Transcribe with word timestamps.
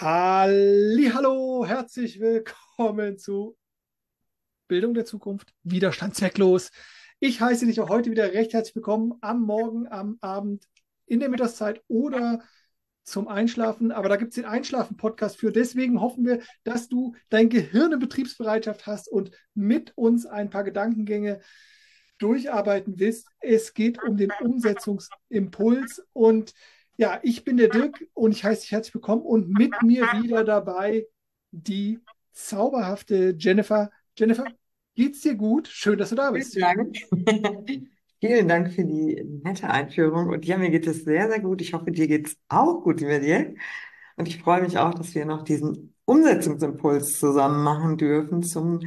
Hallo, 0.00 1.66
herzlich 1.66 2.20
willkommen 2.20 3.18
zu 3.18 3.56
Bildung 4.68 4.94
der 4.94 5.04
Zukunft, 5.04 5.52
Widerstand 5.64 6.14
zwecklos. 6.14 6.70
Ich 7.18 7.40
heiße 7.40 7.66
dich 7.66 7.80
auch 7.80 7.88
heute 7.88 8.12
wieder 8.12 8.32
recht 8.32 8.52
herzlich 8.52 8.76
willkommen 8.76 9.14
am 9.22 9.42
Morgen, 9.42 9.88
am 9.88 10.16
Abend, 10.20 10.68
in 11.06 11.18
der 11.18 11.28
Mittagszeit 11.28 11.82
oder 11.88 12.44
zum 13.02 13.26
Einschlafen. 13.26 13.90
Aber 13.90 14.08
da 14.08 14.14
gibt 14.14 14.30
es 14.30 14.36
den 14.36 14.44
Einschlafen-Podcast 14.44 15.36
für. 15.36 15.50
Deswegen 15.50 16.00
hoffen 16.00 16.24
wir, 16.24 16.42
dass 16.62 16.88
du 16.88 17.16
dein 17.28 17.48
Gehirn 17.48 17.90
in 17.90 17.98
Betriebsbereitschaft 17.98 18.86
hast 18.86 19.08
und 19.08 19.32
mit 19.54 19.94
uns 19.96 20.26
ein 20.26 20.48
paar 20.48 20.62
Gedankengänge 20.62 21.40
durcharbeiten 22.18 23.00
willst. 23.00 23.26
Es 23.40 23.74
geht 23.74 24.00
um 24.04 24.16
den 24.16 24.30
Umsetzungsimpuls 24.40 26.06
und 26.12 26.54
ja, 26.98 27.20
ich 27.22 27.44
bin 27.44 27.56
der 27.56 27.68
Dirk 27.68 28.04
und 28.12 28.32
ich 28.32 28.42
heiße 28.42 28.62
dich 28.62 28.72
herzlich 28.72 28.92
willkommen 28.92 29.22
und 29.22 29.48
mit 29.48 29.82
mir 29.82 30.02
wieder 30.20 30.42
dabei 30.42 31.06
die 31.52 32.00
zauberhafte 32.32 33.36
Jennifer. 33.38 33.90
Jennifer, 34.16 34.44
geht's 34.96 35.20
dir 35.20 35.36
gut? 35.36 35.68
Schön, 35.68 35.96
dass 35.96 36.10
du 36.10 36.16
da 36.16 36.32
bist. 36.32 36.54
Vielen 36.54 36.76
Dank. 36.76 36.96
Vielen 38.20 38.48
Dank 38.48 38.72
für 38.72 38.84
die 38.84 39.22
nette 39.44 39.70
Einführung. 39.70 40.28
Und 40.28 40.44
ja, 40.44 40.58
mir 40.58 40.70
geht 40.70 40.88
es 40.88 41.04
sehr, 41.04 41.28
sehr 41.28 41.38
gut. 41.38 41.60
Ich 41.60 41.72
hoffe, 41.72 41.92
dir 41.92 42.08
geht's 42.08 42.36
auch 42.48 42.82
gut, 42.82 43.00
lieber 43.00 43.20
Dirk. 43.20 43.56
Und 44.16 44.26
ich 44.26 44.42
freue 44.42 44.60
mich 44.60 44.76
auch, 44.76 44.92
dass 44.92 45.14
wir 45.14 45.24
noch 45.24 45.44
diesen 45.44 45.94
Umsetzungsimpuls 46.04 47.20
zusammen 47.20 47.62
machen 47.62 47.96
dürfen 47.96 48.42
zum 48.42 48.80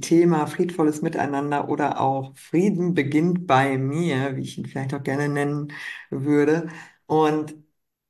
Thema 0.00 0.46
friedvolles 0.46 1.02
Miteinander 1.02 1.68
oder 1.68 2.00
auch 2.00 2.34
Frieden 2.34 2.94
beginnt 2.94 3.46
bei 3.46 3.76
mir, 3.76 4.36
wie 4.36 4.40
ich 4.40 4.56
ihn 4.56 4.64
vielleicht 4.64 4.94
auch 4.94 5.02
gerne 5.02 5.28
nennen 5.28 5.70
würde. 6.08 6.68
Und 7.12 7.54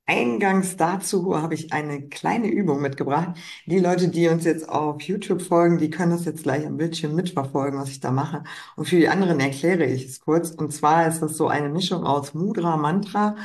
eingangs 0.06 0.76
dazu 0.76 1.36
habe 1.40 1.54
ich 1.54 1.72
eine 1.72 2.08
kleine 2.08 2.48
Übung 2.48 2.80
mitgebracht. 2.80 3.36
Die 3.66 3.80
Leute, 3.80 4.08
die 4.08 4.28
uns 4.28 4.44
jetzt 4.44 4.68
auf 4.68 5.02
YouTube 5.02 5.42
folgen, 5.42 5.78
die 5.78 5.90
können 5.90 6.12
das 6.12 6.24
jetzt 6.24 6.44
gleich 6.44 6.64
am 6.66 6.76
Bildschirm 6.76 7.14
mitverfolgen, 7.16 7.80
was 7.80 7.90
ich 7.90 7.98
da 8.00 8.12
mache. 8.12 8.44
Und 8.76 8.86
für 8.86 8.96
die 8.96 9.08
anderen 9.08 9.40
erkläre 9.40 9.86
ich 9.86 10.04
es 10.06 10.20
kurz. 10.20 10.50
Und 10.52 10.72
zwar 10.72 11.08
ist 11.08 11.20
das 11.20 11.36
so 11.36 11.48
eine 11.48 11.68
Mischung 11.68 12.04
aus 12.04 12.32
Mudra, 12.34 12.76
Mantra 12.76 13.36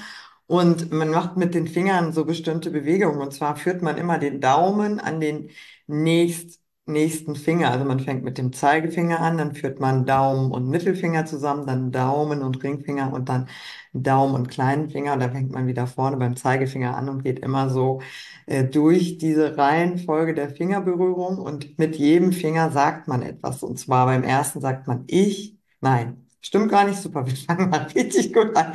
und 0.46 0.92
man 0.92 1.10
macht 1.10 1.38
mit 1.38 1.56
den 1.56 1.68
Fingern 1.68 2.14
so 2.14 2.24
bestimmte 2.26 2.70
Bewegungen. 2.72 3.20
Und 3.22 3.34
zwar 3.34 3.56
führt 3.56 3.82
man 3.82 3.98
immer 3.98 4.20
den 4.20 4.40
Daumen 4.42 5.00
an 5.00 5.20
den 5.20 5.50
nächst 5.88 6.62
nächsten 6.88 7.36
Finger. 7.36 7.72
Also 7.72 7.86
man 7.86 8.00
fängt 8.00 8.24
mit 8.24 8.38
dem 8.38 8.54
Zeigefinger 8.54 9.20
an, 9.20 9.38
dann 9.38 9.56
führt 9.56 9.80
man 9.80 10.06
Daumen 10.06 10.52
und 10.52 10.70
Mittelfinger 10.70 11.26
zusammen, 11.26 11.66
dann 11.68 11.92
Daumen 11.92 12.42
und 12.44 12.64
Ringfinger 12.64 13.14
und 13.14 13.30
dann 13.30 13.50
Daumen 13.94 14.36
und 14.36 14.50
kleinen 14.50 14.90
Finger. 14.90 15.14
Und 15.14 15.20
dann 15.22 15.32
fängt 15.32 15.52
man 15.52 15.68
wieder 15.68 15.88
vorne 15.88 16.18
beim 16.18 16.36
Zeigefinger 16.36 16.96
an 16.96 17.10
und 17.10 17.24
geht 17.24 17.40
immer 17.40 17.70
so 17.70 18.02
äh, 18.46 18.64
durch 18.64 19.18
diese 19.18 19.58
Reihenfolge 19.58 20.34
der 20.34 20.50
Fingerberührung. 20.50 21.38
Und 21.38 21.78
mit 21.80 21.96
jedem 21.98 22.32
Finger 22.32 22.72
sagt 22.72 23.08
man 23.08 23.22
etwas. 23.22 23.64
Und 23.64 23.78
zwar 23.80 24.06
beim 24.06 24.24
ersten 24.24 24.62
sagt 24.62 24.88
man 24.88 25.04
ich, 25.08 25.58
nein. 25.82 26.24
Stimmt 26.40 26.70
gar 26.72 26.86
nicht 26.88 27.00
super. 27.02 27.26
Wir 27.28 27.36
fangen 27.36 27.70
mal 27.70 27.88
richtig 27.96 28.34
gut 28.34 28.56
an. 28.56 28.74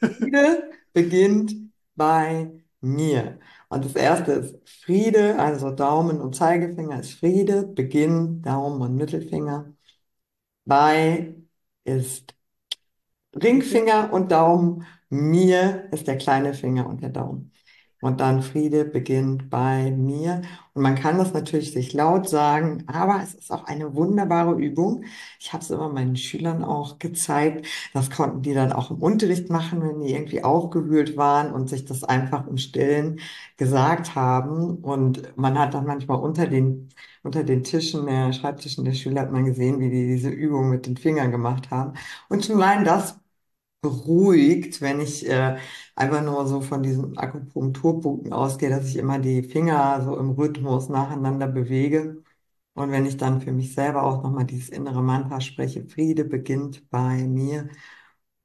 Friede 0.00 0.70
beginnt 0.92 1.54
bei 1.94 2.50
mir. 2.80 3.38
Und 3.72 3.86
das 3.86 3.94
erste 3.94 4.32
ist 4.32 4.56
Friede, 4.84 5.38
also 5.38 5.70
Daumen 5.70 6.20
und 6.20 6.36
Zeigefinger 6.36 7.00
ist 7.00 7.14
Friede, 7.14 7.62
Beginn, 7.66 8.42
Daumen 8.42 8.82
und 8.82 8.96
Mittelfinger. 8.96 9.72
Bei 10.64 11.34
ist 11.84 12.34
Ringfinger 13.34 14.12
und 14.12 14.30
Daumen, 14.32 14.86
mir 15.10 15.88
ist 15.92 16.06
der 16.06 16.18
kleine 16.18 16.54
Finger 16.54 16.86
und 16.88 17.02
der 17.02 17.10
Daumen. 17.10 17.52
Und 18.02 18.20
dann 18.20 18.42
Friede 18.42 18.84
beginnt 18.84 19.48
bei 19.48 19.92
mir. 19.92 20.42
Und 20.74 20.82
man 20.82 20.96
kann 20.96 21.18
das 21.18 21.32
natürlich 21.32 21.72
sich 21.72 21.92
laut 21.92 22.28
sagen, 22.28 22.82
aber 22.88 23.20
es 23.22 23.34
ist 23.34 23.52
auch 23.52 23.64
eine 23.64 23.94
wunderbare 23.94 24.54
Übung. 24.60 25.04
Ich 25.38 25.52
habe 25.52 25.62
es 25.62 25.70
immer 25.70 25.88
meinen 25.88 26.16
Schülern 26.16 26.64
auch 26.64 26.98
gezeigt. 26.98 27.66
Das 27.94 28.10
konnten 28.10 28.42
die 28.42 28.54
dann 28.54 28.72
auch 28.72 28.90
im 28.90 28.98
Unterricht 28.98 29.50
machen, 29.50 29.82
wenn 29.82 30.00
die 30.00 30.14
irgendwie 30.14 30.42
aufgewühlt 30.42 31.16
waren 31.16 31.52
und 31.52 31.68
sich 31.68 31.84
das 31.84 32.02
einfach 32.02 32.46
im 32.48 32.56
Stillen 32.58 33.20
gesagt 33.56 34.16
haben. 34.16 34.78
Und 34.78 35.36
man 35.36 35.56
hat 35.56 35.74
dann 35.74 35.86
manchmal 35.86 36.18
unter 36.18 36.48
den, 36.48 36.88
unter 37.22 37.44
den 37.44 37.62
Tischen, 37.62 38.06
der 38.06 38.32
Schreibtischen 38.32 38.84
der 38.84 38.94
Schüler 38.94 39.22
hat 39.22 39.32
man 39.32 39.44
gesehen, 39.44 39.78
wie 39.78 39.90
die 39.90 40.08
diese 40.08 40.30
Übung 40.30 40.70
mit 40.70 40.86
den 40.86 40.96
Fingern 40.96 41.30
gemacht 41.30 41.70
haben. 41.70 41.92
Und 42.28 42.44
schon 42.44 42.56
allein 42.60 42.84
das 42.84 43.21
beruhigt, 43.82 44.80
wenn 44.80 45.00
ich 45.00 45.28
äh, 45.28 45.58
einfach 45.96 46.22
nur 46.22 46.46
so 46.48 46.62
von 46.62 46.82
diesen 46.84 47.18
Akupunkturpunkten 47.18 48.32
ausgehe, 48.32 48.70
dass 48.70 48.88
ich 48.88 48.96
immer 48.96 49.18
die 49.20 49.42
Finger 49.44 50.02
so 50.04 50.18
im 50.18 50.30
Rhythmus 50.32 50.88
nacheinander 50.90 51.48
bewege. 51.48 52.22
Und 52.74 52.92
wenn 52.92 53.06
ich 53.06 53.16
dann 53.18 53.40
für 53.42 53.52
mich 53.52 53.74
selber 53.74 54.04
auch 54.04 54.22
nochmal 54.24 54.46
dieses 54.46 54.70
innere 54.70 55.02
Mantra 55.02 55.40
spreche, 55.40 55.84
Friede 55.86 56.24
beginnt 56.24 56.88
bei 56.90 57.24
mir, 57.26 57.68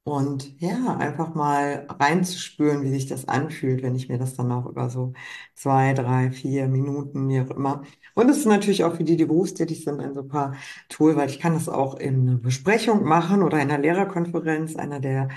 und 0.08 0.58
ja, 0.60 0.96
einfach 0.96 1.34
mal 1.34 1.86
reinzuspüren, 1.88 2.82
wie 2.82 2.90
sich 2.90 3.06
das 3.06 3.28
anfühlt, 3.28 3.82
wenn 3.82 3.94
ich 3.94 4.08
mir 4.08 4.18
das 4.18 4.34
dann 4.36 4.50
auch 4.52 4.66
über 4.66 4.90
so 4.90 5.12
zwei, 5.54 5.92
drei, 5.94 6.30
vier 6.30 6.68
Minuten, 6.68 7.28
wie 7.28 7.40
auch 7.40 7.50
immer. 7.50 7.82
Und 8.14 8.28
es 8.30 8.38
ist 8.38 8.46
natürlich 8.46 8.84
auch 8.84 8.94
für 8.96 9.04
die, 9.04 9.16
die 9.16 9.24
berufstätig 9.26 9.84
sind, 9.84 10.00
ein 10.00 10.14
super 10.14 10.54
Tool, 10.88 11.16
weil 11.16 11.28
ich 11.30 11.40
kann 11.40 11.54
das 11.54 11.68
auch 11.68 11.96
in 11.96 12.28
einer 12.28 12.38
Besprechung 12.38 13.04
machen 13.04 13.42
oder 13.42 13.60
in 13.60 13.70
einer 13.70 13.78
Lehrerkonferenz. 13.82 14.76
Einer 14.76 15.00
der 15.00 15.28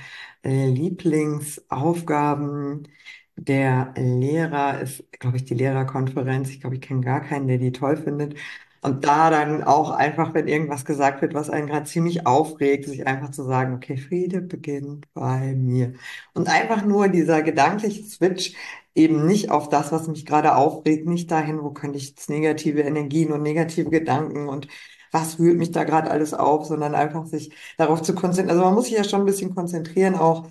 äh, 0.44 0.68
Lieblingsaufgaben 0.70 2.88
der 3.36 3.94
Lehrer 3.98 4.82
ist, 4.82 5.04
glaube 5.20 5.38
ich, 5.38 5.46
die 5.46 5.54
Lehrerkonferenz. 5.56 6.50
Ich 6.50 6.60
glaube, 6.62 6.76
ich 6.76 6.82
kenne 6.82 7.02
gar 7.02 7.22
keinen, 7.22 7.48
der 7.48 7.58
die 7.58 7.72
toll 7.72 7.98
findet. 7.98 8.36
Und 8.84 9.06
da 9.06 9.30
dann 9.30 9.64
auch 9.64 9.92
einfach, 9.92 10.34
wenn 10.34 10.48
irgendwas 10.48 10.86
gesagt 10.86 11.22
wird, 11.22 11.34
was 11.36 11.50
einen 11.52 11.68
gerade 11.68 11.86
ziemlich 11.86 12.26
aufregt, 12.26 12.86
sich 12.86 13.06
einfach 13.06 13.30
zu 13.30 13.44
sagen, 13.44 13.76
okay, 13.76 13.96
Friede 13.98 14.42
beginnt 14.42 15.06
bei 15.14 15.54
mir. 15.56 15.94
Und 16.34 16.50
einfach 16.50 16.84
nur 16.84 17.08
dieser 17.08 17.44
gedankliche 17.44 18.04
Switch 18.04 18.56
eben 18.96 19.26
nicht 19.28 19.52
auf 19.52 19.70
das, 19.70 19.92
was 19.92 20.08
mich 20.08 20.26
gerade 20.26 20.56
aufregt, 20.56 21.08
nicht 21.08 21.30
dahin, 21.32 21.62
wo 21.62 21.72
könnte 21.72 21.98
ich 21.98 22.10
jetzt 22.10 22.30
negative 22.30 22.82
Energien 22.82 23.32
und 23.32 23.44
negative 23.44 23.90
Gedanken 23.90 24.50
und 24.50 24.68
was 25.12 25.40
wühlt 25.40 25.58
mich 25.58 25.72
da 25.72 25.84
gerade 25.84 26.10
alles 26.10 26.34
auf, 26.34 26.66
sondern 26.66 26.96
einfach 26.96 27.26
sich 27.26 27.54
darauf 27.78 28.02
zu 28.02 28.16
konzentrieren. 28.16 28.50
Also 28.58 28.64
man 28.66 28.74
muss 28.74 28.86
sich 28.86 28.94
ja 28.98 29.04
schon 29.04 29.22
ein 29.22 29.26
bisschen 29.26 29.54
konzentrieren, 29.56 30.16
auch 30.16 30.48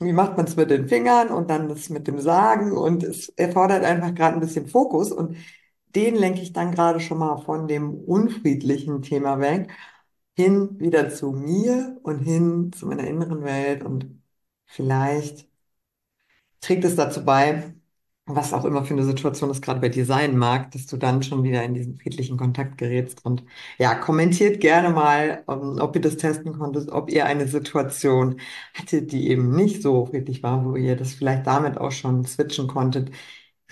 wie 0.00 0.12
macht 0.12 0.36
man 0.36 0.46
es 0.46 0.56
mit 0.56 0.70
den 0.70 0.88
Fingern 0.88 1.28
und 1.30 1.50
dann 1.50 1.68
das 1.68 1.88
mit 1.88 2.06
dem 2.08 2.18
Sagen 2.18 2.72
und 2.72 3.02
es 3.02 3.28
erfordert 3.30 3.84
einfach 3.84 4.14
gerade 4.14 4.36
ein 4.36 4.40
bisschen 4.40 4.66
Fokus 4.68 5.12
und 5.12 5.36
den 5.94 6.16
lenke 6.16 6.40
ich 6.42 6.52
dann 6.52 6.72
gerade 6.72 7.00
schon 7.00 7.18
mal 7.18 7.38
von 7.38 7.68
dem 7.68 7.94
unfriedlichen 7.94 9.02
Thema 9.02 9.40
weg, 9.40 9.70
hin 10.36 10.78
wieder 10.80 11.10
zu 11.10 11.32
mir 11.32 11.98
und 12.02 12.20
hin 12.20 12.72
zu 12.72 12.86
meiner 12.86 13.06
inneren 13.06 13.44
Welt 13.44 13.84
und 13.84 14.22
vielleicht 14.66 15.48
trägt 16.60 16.84
es 16.84 16.96
dazu 16.96 17.24
bei, 17.24 17.74
was 18.26 18.52
auch 18.54 18.64
immer 18.64 18.84
für 18.84 18.94
eine 18.94 19.04
Situation 19.04 19.50
es 19.50 19.60
gerade 19.60 19.80
bei 19.80 19.88
dir 19.90 20.06
sein 20.06 20.36
mag, 20.38 20.70
dass 20.72 20.86
du 20.86 20.96
dann 20.96 21.22
schon 21.22 21.44
wieder 21.44 21.62
in 21.62 21.74
diesen 21.74 21.98
friedlichen 21.98 22.38
Kontakt 22.38 22.78
gerätst. 22.78 23.24
Und 23.24 23.44
ja, 23.78 23.94
kommentiert 23.94 24.60
gerne 24.60 24.90
mal, 24.90 25.44
ähm, 25.48 25.76
ob 25.80 25.94
ihr 25.96 26.00
das 26.02 26.16
testen 26.16 26.54
konntet, 26.58 26.90
ob 26.90 27.10
ihr 27.10 27.26
eine 27.26 27.46
Situation 27.48 28.40
hattet, 28.74 29.12
die 29.12 29.28
eben 29.28 29.54
nicht 29.54 29.82
so 29.82 30.06
friedlich 30.06 30.42
war, 30.42 30.64
wo 30.64 30.76
ihr 30.76 30.96
das 30.96 31.12
vielleicht 31.14 31.46
damit 31.46 31.76
auch 31.78 31.92
schon 31.92 32.24
switchen 32.24 32.66
konntet, 32.68 33.10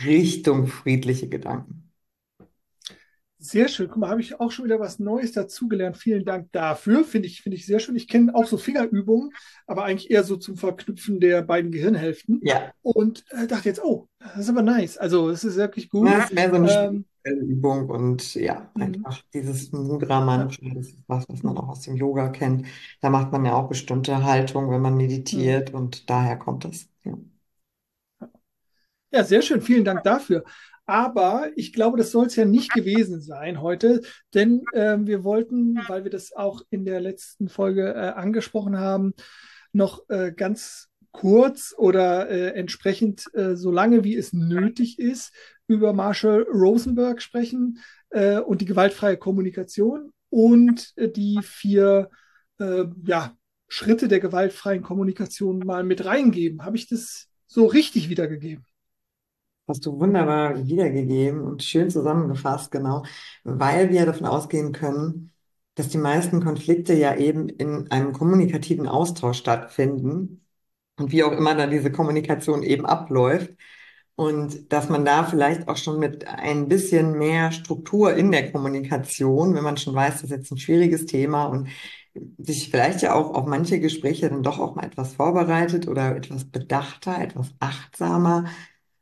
Richtung 0.04 0.66
friedliche 0.66 1.28
Gedanken. 1.28 1.81
Sehr 3.42 3.66
schön. 3.66 3.88
Guck 3.88 3.98
mal, 3.98 4.08
habe 4.08 4.20
ich 4.20 4.38
auch 4.38 4.52
schon 4.52 4.64
wieder 4.64 4.78
was 4.78 5.00
Neues 5.00 5.32
dazugelernt. 5.32 5.96
Vielen 5.96 6.24
Dank 6.24 6.52
dafür. 6.52 7.02
Finde 7.02 7.26
ich, 7.26 7.42
finde 7.42 7.56
ich 7.56 7.66
sehr 7.66 7.80
schön. 7.80 7.96
Ich 7.96 8.06
kenne 8.06 8.32
auch 8.36 8.46
so 8.46 8.56
Fingerübungen, 8.56 9.32
aber 9.66 9.84
eigentlich 9.84 10.12
eher 10.12 10.22
so 10.22 10.36
zum 10.36 10.56
Verknüpfen 10.56 11.18
der 11.18 11.42
beiden 11.42 11.72
Gehirnhälften. 11.72 12.40
Ja. 12.44 12.70
Und 12.82 13.24
äh, 13.30 13.48
dachte 13.48 13.68
jetzt, 13.68 13.82
oh, 13.82 14.08
das 14.20 14.38
ist 14.38 14.48
aber 14.48 14.62
nice. 14.62 14.96
Also, 14.96 15.28
es 15.28 15.42
ist 15.42 15.56
wirklich 15.56 15.90
gut. 15.90 16.08
Ja, 16.08 16.18
das 16.18 16.30
ist 16.30 16.34
mehr 16.34 16.50
so 16.50 16.56
eine 16.56 17.04
ähm, 17.24 17.40
Übung 17.40 17.90
und 17.90 18.34
ja, 18.34 18.70
mhm. 18.76 18.82
einfach 18.82 19.20
dieses 19.34 19.72
Mudra-Mantra, 19.72 20.68
das 20.74 20.86
ist 20.88 20.98
was, 21.08 21.28
was 21.28 21.42
man 21.42 21.58
auch 21.58 21.70
aus 21.70 21.80
dem 21.80 21.96
Yoga 21.96 22.28
kennt. 22.28 22.66
Da 23.00 23.10
macht 23.10 23.32
man 23.32 23.44
ja 23.44 23.54
auch 23.54 23.68
bestimmte 23.68 24.22
Haltung, 24.22 24.70
wenn 24.70 24.80
man 24.80 24.96
meditiert 24.96 25.72
mhm. 25.72 25.78
und 25.80 26.10
daher 26.10 26.36
kommt 26.36 26.64
das. 26.64 26.88
Ja. 27.02 27.18
ja, 29.10 29.24
sehr 29.24 29.42
schön. 29.42 29.60
Vielen 29.60 29.84
Dank 29.84 30.04
dafür. 30.04 30.44
Aber 30.86 31.50
ich 31.54 31.72
glaube, 31.72 31.96
das 31.96 32.10
soll 32.10 32.26
es 32.26 32.36
ja 32.36 32.44
nicht 32.44 32.72
gewesen 32.72 33.20
sein 33.20 33.60
heute, 33.60 34.02
denn 34.34 34.62
äh, 34.72 34.98
wir 35.00 35.24
wollten, 35.24 35.78
weil 35.88 36.04
wir 36.04 36.10
das 36.10 36.32
auch 36.32 36.62
in 36.70 36.84
der 36.84 37.00
letzten 37.00 37.48
Folge 37.48 37.94
äh, 37.94 38.08
angesprochen 38.10 38.78
haben, 38.78 39.14
noch 39.72 40.08
äh, 40.08 40.32
ganz 40.32 40.88
kurz 41.12 41.74
oder 41.76 42.28
äh, 42.28 42.48
entsprechend 42.54 43.26
äh, 43.34 43.54
so 43.54 43.70
lange 43.70 44.02
wie 44.02 44.16
es 44.16 44.32
nötig 44.32 44.98
ist 44.98 45.32
über 45.68 45.92
Marshall 45.92 46.42
Rosenberg 46.42 47.22
sprechen 47.22 47.78
äh, 48.10 48.38
und 48.38 48.60
die 48.60 48.66
gewaltfreie 48.66 49.16
Kommunikation 49.16 50.12
und 50.30 50.94
die 50.96 51.38
vier 51.42 52.08
ja, 53.04 53.36
Schritte 53.66 54.06
der 54.06 54.20
gewaltfreien 54.20 54.82
Kommunikation 54.82 55.58
mal 55.58 55.82
mit 55.82 56.04
reingeben. 56.04 56.64
Habe 56.64 56.76
ich 56.76 56.86
das 56.86 57.26
so 57.48 57.66
richtig 57.66 58.08
wiedergegeben? 58.08 58.64
Hast 59.68 59.86
du 59.86 59.98
wunderbar 60.00 60.66
wiedergegeben 60.66 61.40
und 61.42 61.62
schön 61.62 61.88
zusammengefasst, 61.88 62.70
genau, 62.72 63.04
weil 63.44 63.90
wir 63.90 64.04
davon 64.06 64.26
ausgehen 64.26 64.72
können, 64.72 65.30
dass 65.76 65.88
die 65.88 65.98
meisten 65.98 66.42
Konflikte 66.42 66.92
ja 66.94 67.14
eben 67.16 67.48
in 67.48 67.90
einem 67.90 68.12
kommunikativen 68.12 68.86
Austausch 68.88 69.38
stattfinden 69.38 70.44
und 70.98 71.12
wie 71.12 71.24
auch 71.24 71.32
immer 71.32 71.54
dann 71.54 71.70
diese 71.70 71.92
Kommunikation 71.92 72.62
eben 72.62 72.86
abläuft. 72.86 73.52
Und 74.16 74.72
dass 74.72 74.88
man 74.90 75.04
da 75.04 75.24
vielleicht 75.24 75.68
auch 75.68 75.76
schon 75.78 75.98
mit 76.00 76.26
ein 76.28 76.68
bisschen 76.68 77.18
mehr 77.18 77.52
Struktur 77.52 78.14
in 78.14 78.32
der 78.32 78.52
Kommunikation, 78.52 79.54
wenn 79.54 79.64
man 79.64 79.76
schon 79.78 79.94
weiß, 79.94 80.14
das 80.16 80.24
ist 80.24 80.30
jetzt 80.30 80.52
ein 80.52 80.58
schwieriges 80.58 81.06
Thema 81.06 81.46
und 81.46 81.68
sich 82.38 82.70
vielleicht 82.70 83.02
ja 83.02 83.14
auch 83.14 83.30
auf 83.34 83.46
manche 83.46 83.80
Gespräche 83.80 84.28
dann 84.28 84.42
doch 84.42 84.58
auch 84.58 84.74
mal 84.74 84.84
etwas 84.86 85.14
vorbereitet 85.14 85.88
oder 85.88 86.14
etwas 86.16 86.44
bedachter, 86.44 87.18
etwas 87.20 87.52
achtsamer 87.60 88.44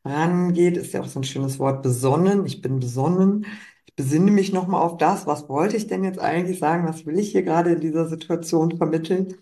rangeht, 0.04 0.76
ist 0.76 0.92
ja 0.94 1.00
auch 1.02 1.06
so 1.08 1.20
ein 1.20 1.24
schönes 1.24 1.58
Wort, 1.58 1.82
besonnen. 1.82 2.46
Ich 2.46 2.62
bin 2.62 2.80
besonnen. 2.80 3.46
Ich 3.86 3.94
besinne 3.96 4.30
mich 4.30 4.52
nochmal 4.52 4.82
auf 4.82 4.96
das, 4.98 5.26
was 5.26 5.48
wollte 5.48 5.76
ich 5.76 5.86
denn 5.86 6.04
jetzt 6.04 6.18
eigentlich 6.18 6.58
sagen, 6.58 6.86
was 6.88 7.06
will 7.06 7.18
ich 7.18 7.32
hier 7.32 7.42
gerade 7.42 7.72
in 7.72 7.80
dieser 7.80 8.08
Situation 8.08 8.76
vermitteln? 8.76 9.36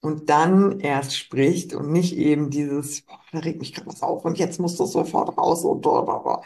Und 0.00 0.28
dann 0.30 0.80
erst 0.80 1.16
spricht 1.16 1.74
und 1.74 1.92
nicht 1.92 2.16
eben 2.16 2.50
dieses, 2.50 3.02
boah, 3.02 3.20
da 3.30 3.38
regt 3.38 3.60
mich 3.60 3.72
gerade 3.72 3.86
was 3.86 4.02
auf 4.02 4.24
und 4.24 4.36
jetzt 4.38 4.58
muss 4.58 4.76
das 4.76 4.90
sofort 4.92 5.38
raus 5.38 5.64
und 5.64 5.80
blablabla. 5.80 6.42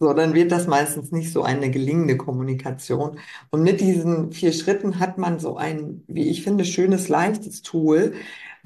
So, 0.00 0.12
dann 0.12 0.34
wird 0.34 0.50
das 0.52 0.66
meistens 0.66 1.12
nicht 1.12 1.32
so 1.32 1.42
eine 1.42 1.70
gelingende 1.70 2.16
Kommunikation. 2.16 3.18
Und 3.50 3.62
mit 3.62 3.80
diesen 3.80 4.32
vier 4.32 4.52
Schritten 4.52 4.98
hat 4.98 5.18
man 5.18 5.38
so 5.38 5.56
ein, 5.56 6.02
wie 6.08 6.28
ich 6.28 6.42
finde, 6.42 6.64
schönes, 6.64 7.08
leichtes 7.08 7.62
Tool, 7.62 8.14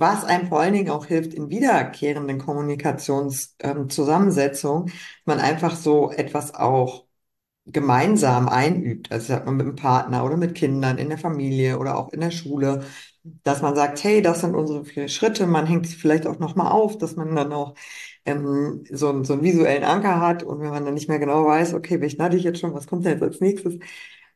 was 0.00 0.25
einem 0.25 0.49
vor 0.49 0.61
allen 0.61 0.73
Dingen 0.75 0.91
auch 0.91 1.06
hilft 1.06 1.35
in 1.35 1.50
wiederkehrenden 1.50 2.38
Kommunikationszusammensetzungen, 2.38 4.88
ähm, 4.88 4.93
man 5.26 5.38
einfach 5.41 5.76
so 5.76 6.11
etwas 6.12 6.55
auch 6.55 7.05
gemeinsam 7.67 8.49
einübt. 8.49 9.12
Also 9.12 9.29
sagt 9.29 9.47
man 9.47 9.56
mit 9.56 9.67
dem 9.67 9.76
Partner 9.76 10.25
oder 10.25 10.37
mit 10.37 10.55
Kindern 10.55 10.99
in 10.99 11.08
der 11.08 11.19
Familie 11.19 11.79
oder 11.79 11.97
auch 11.99 12.12
in 12.12 12.20
der 12.20 12.31
Schule, 12.31 12.85
dass 13.44 13.62
man 13.62 13.75
sagt, 13.76 14.02
hey, 14.02 14.23
das 14.23 14.41
sind 14.41 14.55
unsere 14.55 14.85
vier 14.85 15.08
Schritte. 15.08 15.47
Man 15.47 15.67
hängt 15.67 15.87
sich 15.87 15.97
vielleicht 15.99 16.26
auch 16.26 16.38
nochmal 16.38 16.73
auf, 16.73 16.97
dass 16.99 17.17
man 17.17 17.35
dann 17.37 17.52
auch 17.52 17.75
ähm, 18.25 18.85
so, 18.91 19.23
so 19.25 19.35
einen 19.35 19.43
visuellen 19.43 19.85
Anker 19.85 20.20
hat 20.20 20.43
und 20.43 20.61
wenn 20.61 20.70
man 20.70 20.85
dann 20.85 20.94
nicht 20.94 21.08
mehr 21.08 21.19
genau 21.19 21.44
weiß, 21.47 21.75
okay, 21.75 22.00
welchen 22.00 22.23
hatte 22.23 22.37
ich 22.37 22.44
jetzt 22.44 22.61
schon, 22.61 22.75
was 22.75 22.87
kommt 22.87 23.05
denn 23.05 23.12
jetzt 23.12 23.23
als 23.23 23.41
nächstes, 23.41 23.79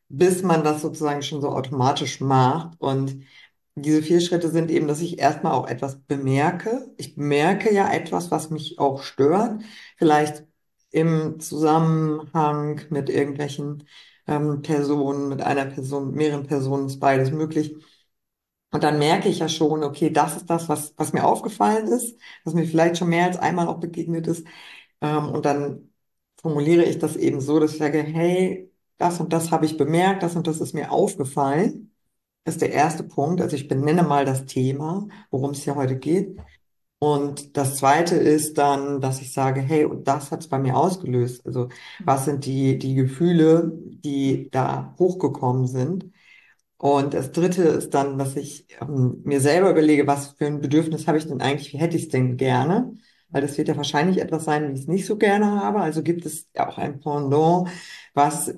bis 0.08 0.42
man 0.42 0.62
das 0.64 0.82
sozusagen 0.82 1.22
schon 1.22 1.40
so 1.40 1.48
automatisch 1.50 2.20
macht 2.20 2.80
und 2.80 3.24
diese 3.76 4.02
vier 4.02 4.20
Schritte 4.20 4.50
sind 4.50 4.70
eben, 4.70 4.86
dass 4.88 5.00
ich 5.00 5.18
erstmal 5.18 5.52
auch 5.52 5.66
etwas 5.68 6.00
bemerke. 6.02 6.92
Ich 6.96 7.16
bemerke 7.16 7.72
ja 7.74 7.92
etwas, 7.92 8.30
was 8.30 8.50
mich 8.50 8.78
auch 8.78 9.02
stört. 9.02 9.62
Vielleicht 9.96 10.44
im 10.90 11.40
Zusammenhang 11.40 12.80
mit 12.90 13.10
irgendwelchen 13.10 13.88
ähm, 14.28 14.62
Personen, 14.62 15.28
mit 15.28 15.42
einer 15.42 15.66
Person, 15.66 16.12
mehreren 16.14 16.46
Personen 16.46 16.86
ist 16.86 17.00
beides 17.00 17.32
möglich. 17.32 17.74
Und 18.72 18.82
dann 18.84 18.98
merke 18.98 19.28
ich 19.28 19.38
ja 19.38 19.48
schon, 19.48 19.84
okay, 19.84 20.10
das 20.10 20.36
ist 20.36 20.46
das, 20.50 20.68
was, 20.68 20.94
was 20.96 21.12
mir 21.12 21.24
aufgefallen 21.24 21.86
ist, 21.88 22.18
was 22.44 22.54
mir 22.54 22.66
vielleicht 22.66 22.98
schon 22.98 23.08
mehr 23.08 23.26
als 23.26 23.36
einmal 23.38 23.68
auch 23.68 23.78
begegnet 23.80 24.26
ist. 24.26 24.46
Ähm, 25.00 25.28
und 25.30 25.44
dann 25.46 25.92
formuliere 26.42 26.84
ich 26.84 26.98
das 26.98 27.16
eben 27.16 27.40
so, 27.40 27.60
dass 27.60 27.72
ich 27.72 27.78
sage, 27.78 28.02
hey, 28.02 28.72
das 28.98 29.20
und 29.20 29.32
das 29.32 29.50
habe 29.52 29.66
ich 29.66 29.76
bemerkt, 29.78 30.22
das 30.22 30.36
und 30.36 30.46
das 30.48 30.60
ist 30.60 30.74
mir 30.74 30.92
aufgefallen 30.92 31.93
ist 32.44 32.60
der 32.62 32.72
erste 32.72 33.04
Punkt. 33.04 33.40
Also 33.40 33.56
ich 33.56 33.68
benenne 33.68 34.02
mal 34.02 34.24
das 34.24 34.46
Thema, 34.46 35.08
worum 35.30 35.50
es 35.52 35.64
hier 35.64 35.76
heute 35.76 35.96
geht. 35.98 36.38
Und 36.98 37.56
das 37.56 37.76
zweite 37.76 38.16
ist 38.16 38.56
dann, 38.58 39.00
dass 39.00 39.20
ich 39.20 39.32
sage, 39.32 39.60
hey, 39.60 39.84
und 39.84 40.08
das 40.08 40.30
hat 40.30 40.40
es 40.40 40.48
bei 40.48 40.58
mir 40.58 40.76
ausgelöst. 40.76 41.46
Also 41.46 41.68
was 42.04 42.24
sind 42.24 42.46
die, 42.46 42.78
die 42.78 42.94
Gefühle, 42.94 43.72
die 43.76 44.48
da 44.50 44.94
hochgekommen 44.98 45.66
sind? 45.66 46.12
Und 46.76 47.14
das 47.14 47.32
dritte 47.32 47.62
ist 47.62 47.94
dann, 47.94 48.18
dass 48.18 48.36
ich 48.36 48.66
ähm, 48.80 49.20
mir 49.24 49.40
selber 49.40 49.70
überlege, 49.70 50.06
was 50.06 50.28
für 50.32 50.46
ein 50.46 50.60
Bedürfnis 50.60 51.06
habe 51.06 51.18
ich 51.18 51.26
denn 51.26 51.40
eigentlich, 51.40 51.72
wie 51.72 51.78
hätte 51.78 51.96
ich 51.96 52.04
es 52.04 52.08
denn 52.10 52.36
gerne? 52.36 52.94
Weil 53.30 53.42
das 53.42 53.56
wird 53.58 53.68
ja 53.68 53.76
wahrscheinlich 53.76 54.18
etwas 54.20 54.44
sein, 54.44 54.68
wie 54.68 54.74
ich 54.74 54.80
es 54.80 54.88
nicht 54.88 55.06
so 55.06 55.16
gerne 55.16 55.46
habe. 55.62 55.80
Also 55.80 56.02
gibt 56.02 56.26
es 56.26 56.48
auch 56.56 56.78
ein 56.78 57.00
Pendant, 57.00 57.68
was 58.14 58.54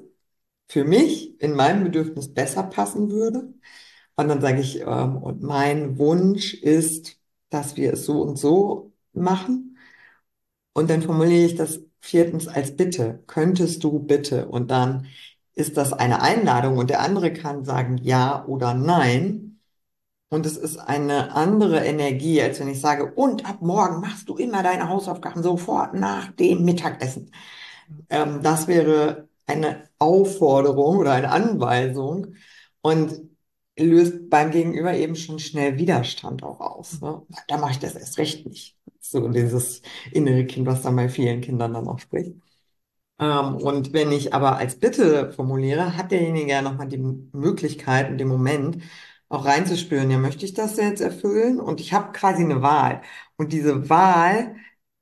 für 0.68 0.84
mich 0.84 1.40
in 1.40 1.54
meinem 1.54 1.84
Bedürfnis 1.84 2.32
besser 2.32 2.64
passen 2.64 3.10
würde. 3.10 3.54
Und 4.16 4.28
dann 4.28 4.40
sage 4.40 4.60
ich, 4.60 4.80
ähm, 4.80 5.16
und 5.18 5.42
mein 5.42 5.98
Wunsch 5.98 6.54
ist, 6.54 7.18
dass 7.50 7.76
wir 7.76 7.92
es 7.94 8.06
so 8.06 8.22
und 8.22 8.36
so 8.38 8.92
machen. 9.12 9.78
Und 10.72 10.90
dann 10.90 11.02
formuliere 11.02 11.46
ich 11.46 11.54
das 11.56 11.80
viertens 12.00 12.48
als 12.48 12.76
Bitte. 12.76 13.22
Könntest 13.26 13.82
du 13.84 13.98
bitte? 14.00 14.48
Und 14.48 14.70
dann 14.70 15.06
ist 15.54 15.76
das 15.76 15.92
eine 15.92 16.22
Einladung 16.22 16.78
und 16.78 16.90
der 16.90 17.00
andere 17.00 17.32
kann 17.32 17.64
sagen 17.64 17.98
ja 17.98 18.44
oder 18.46 18.74
nein. 18.74 19.60
Und 20.28 20.46
es 20.46 20.56
ist 20.56 20.78
eine 20.78 21.34
andere 21.34 21.84
Energie, 21.84 22.42
als 22.42 22.60
wenn 22.60 22.68
ich 22.68 22.80
sage, 22.80 23.12
und 23.14 23.48
ab 23.48 23.62
morgen 23.62 24.00
machst 24.00 24.28
du 24.28 24.36
immer 24.36 24.62
deine 24.62 24.88
Hausaufgaben 24.88 25.42
sofort 25.42 25.94
nach 25.94 26.32
dem 26.32 26.64
Mittagessen. 26.64 27.30
Ähm, 28.10 28.42
das 28.42 28.68
wäre 28.68 29.28
eine 29.46 29.85
Aufforderung 29.98 30.98
oder 30.98 31.12
eine 31.12 31.30
Anweisung 31.30 32.34
und 32.82 33.20
löst 33.78 34.30
beim 34.30 34.50
Gegenüber 34.50 34.94
eben 34.94 35.16
schon 35.16 35.38
schnell 35.38 35.78
Widerstand 35.78 36.42
auch 36.42 36.60
aus. 36.60 37.00
Ne? 37.00 37.22
Da 37.48 37.56
mache 37.58 37.72
ich 37.72 37.78
das 37.78 37.94
erst 37.94 38.18
recht 38.18 38.46
nicht. 38.46 38.76
So 39.00 39.28
dieses 39.28 39.82
innere 40.12 40.46
Kind, 40.46 40.66
was 40.66 40.82
dann 40.82 40.96
bei 40.96 41.08
vielen 41.08 41.40
Kindern 41.40 41.74
dann 41.74 41.88
auch 41.88 41.98
spricht. 41.98 42.34
Ähm, 43.18 43.56
und 43.56 43.92
wenn 43.92 44.12
ich 44.12 44.34
aber 44.34 44.56
als 44.58 44.78
Bitte 44.78 45.32
formuliere, 45.32 45.96
hat 45.96 46.10
derjenige 46.12 46.50
ja 46.50 46.62
nochmal 46.62 46.88
die 46.88 46.98
Möglichkeit 46.98 48.10
und 48.10 48.18
den 48.18 48.28
Moment, 48.28 48.82
auch 49.28 49.44
reinzuspüren, 49.44 50.10
ja, 50.10 50.18
möchte 50.18 50.44
ich 50.44 50.54
das 50.54 50.76
jetzt 50.76 51.00
erfüllen? 51.00 51.60
Und 51.60 51.80
ich 51.80 51.92
habe 51.92 52.12
quasi 52.12 52.44
eine 52.44 52.62
Wahl. 52.62 53.02
Und 53.36 53.52
diese 53.52 53.88
Wahl, 53.88 54.56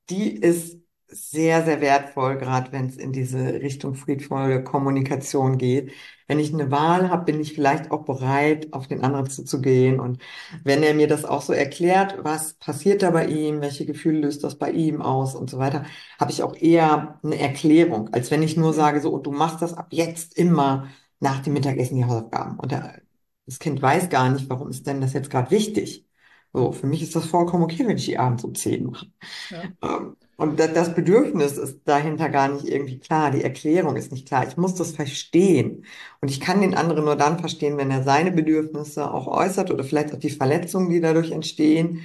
die 0.09 0.35
ist 0.35 0.79
sehr, 1.15 1.63
sehr 1.65 1.81
wertvoll, 1.81 2.37
gerade 2.37 2.71
wenn 2.71 2.87
es 2.87 2.97
in 2.97 3.11
diese 3.11 3.39
Richtung 3.61 3.95
friedvolle 3.95 4.63
Kommunikation 4.63 5.57
geht. 5.57 5.91
Wenn 6.27 6.39
ich 6.39 6.53
eine 6.53 6.71
Wahl 6.71 7.09
habe, 7.09 7.25
bin 7.25 7.39
ich 7.39 7.53
vielleicht 7.53 7.91
auch 7.91 8.03
bereit, 8.05 8.73
auf 8.73 8.87
den 8.87 9.03
anderen 9.03 9.29
zuzugehen. 9.29 9.99
Und 9.99 10.21
wenn 10.63 10.83
er 10.83 10.93
mir 10.93 11.07
das 11.07 11.25
auch 11.25 11.41
so 11.41 11.53
erklärt, 11.53 12.23
was 12.23 12.55
passiert 12.55 13.03
da 13.03 13.11
bei 13.11 13.27
ihm, 13.27 13.61
welche 13.61 13.85
Gefühle 13.85 14.19
löst 14.21 14.43
das 14.43 14.57
bei 14.57 14.71
ihm 14.71 15.01
aus 15.01 15.35
und 15.35 15.49
so 15.49 15.57
weiter, 15.59 15.85
habe 16.19 16.31
ich 16.31 16.43
auch 16.43 16.55
eher 16.55 17.19
eine 17.23 17.39
Erklärung, 17.39 18.09
als 18.13 18.31
wenn 18.31 18.43
ich 18.43 18.57
nur 18.57 18.73
sage, 18.73 19.01
so, 19.01 19.17
du 19.17 19.31
machst 19.31 19.61
das 19.61 19.73
ab 19.73 19.87
jetzt 19.91 20.37
immer 20.37 20.87
nach 21.19 21.39
dem 21.39 21.53
Mittagessen 21.53 21.97
die 21.97 22.05
Hausaufgaben. 22.05 22.59
Und 22.59 22.71
der, 22.71 23.01
das 23.45 23.59
Kind 23.59 23.81
weiß 23.81 24.09
gar 24.09 24.29
nicht, 24.29 24.49
warum 24.49 24.69
ist 24.69 24.87
denn 24.87 25.01
das 25.01 25.13
jetzt 25.13 25.29
gerade 25.29 25.51
wichtig. 25.51 26.05
So, 26.53 26.71
für 26.71 26.87
mich 26.87 27.01
ist 27.03 27.15
das 27.15 27.25
vollkommen 27.25 27.63
okay, 27.63 27.85
wenn 27.85 27.97
ich 27.97 28.05
die 28.05 28.17
abends 28.17 28.43
um 28.43 28.55
zehn 28.55 28.85
mache. 28.85 29.07
Ja. 29.49 29.63
Ähm, 29.83 30.15
und 30.37 30.59
das 30.59 30.93
Bedürfnis 30.93 31.57
ist 31.57 31.81
dahinter 31.85 32.29
gar 32.29 32.49
nicht 32.49 32.67
irgendwie 32.67 32.99
klar. 32.99 33.31
Die 33.31 33.43
Erklärung 33.43 33.95
ist 33.95 34.11
nicht 34.11 34.27
klar. 34.27 34.45
Ich 34.47 34.57
muss 34.57 34.75
das 34.75 34.91
verstehen. 34.91 35.85
Und 36.19 36.29
ich 36.29 36.41
kann 36.41 36.61
den 36.61 36.75
anderen 36.75 37.05
nur 37.05 37.15
dann 37.15 37.39
verstehen, 37.39 37.77
wenn 37.77 37.89
er 37.91 38.03
seine 38.03 38.31
Bedürfnisse 38.31 39.11
auch 39.13 39.27
äußert 39.27 39.71
oder 39.71 39.83
vielleicht 39.83 40.13
auch 40.13 40.19
die 40.19 40.29
Verletzungen, 40.29 40.89
die 40.89 40.99
dadurch 40.99 41.31
entstehen. 41.31 42.01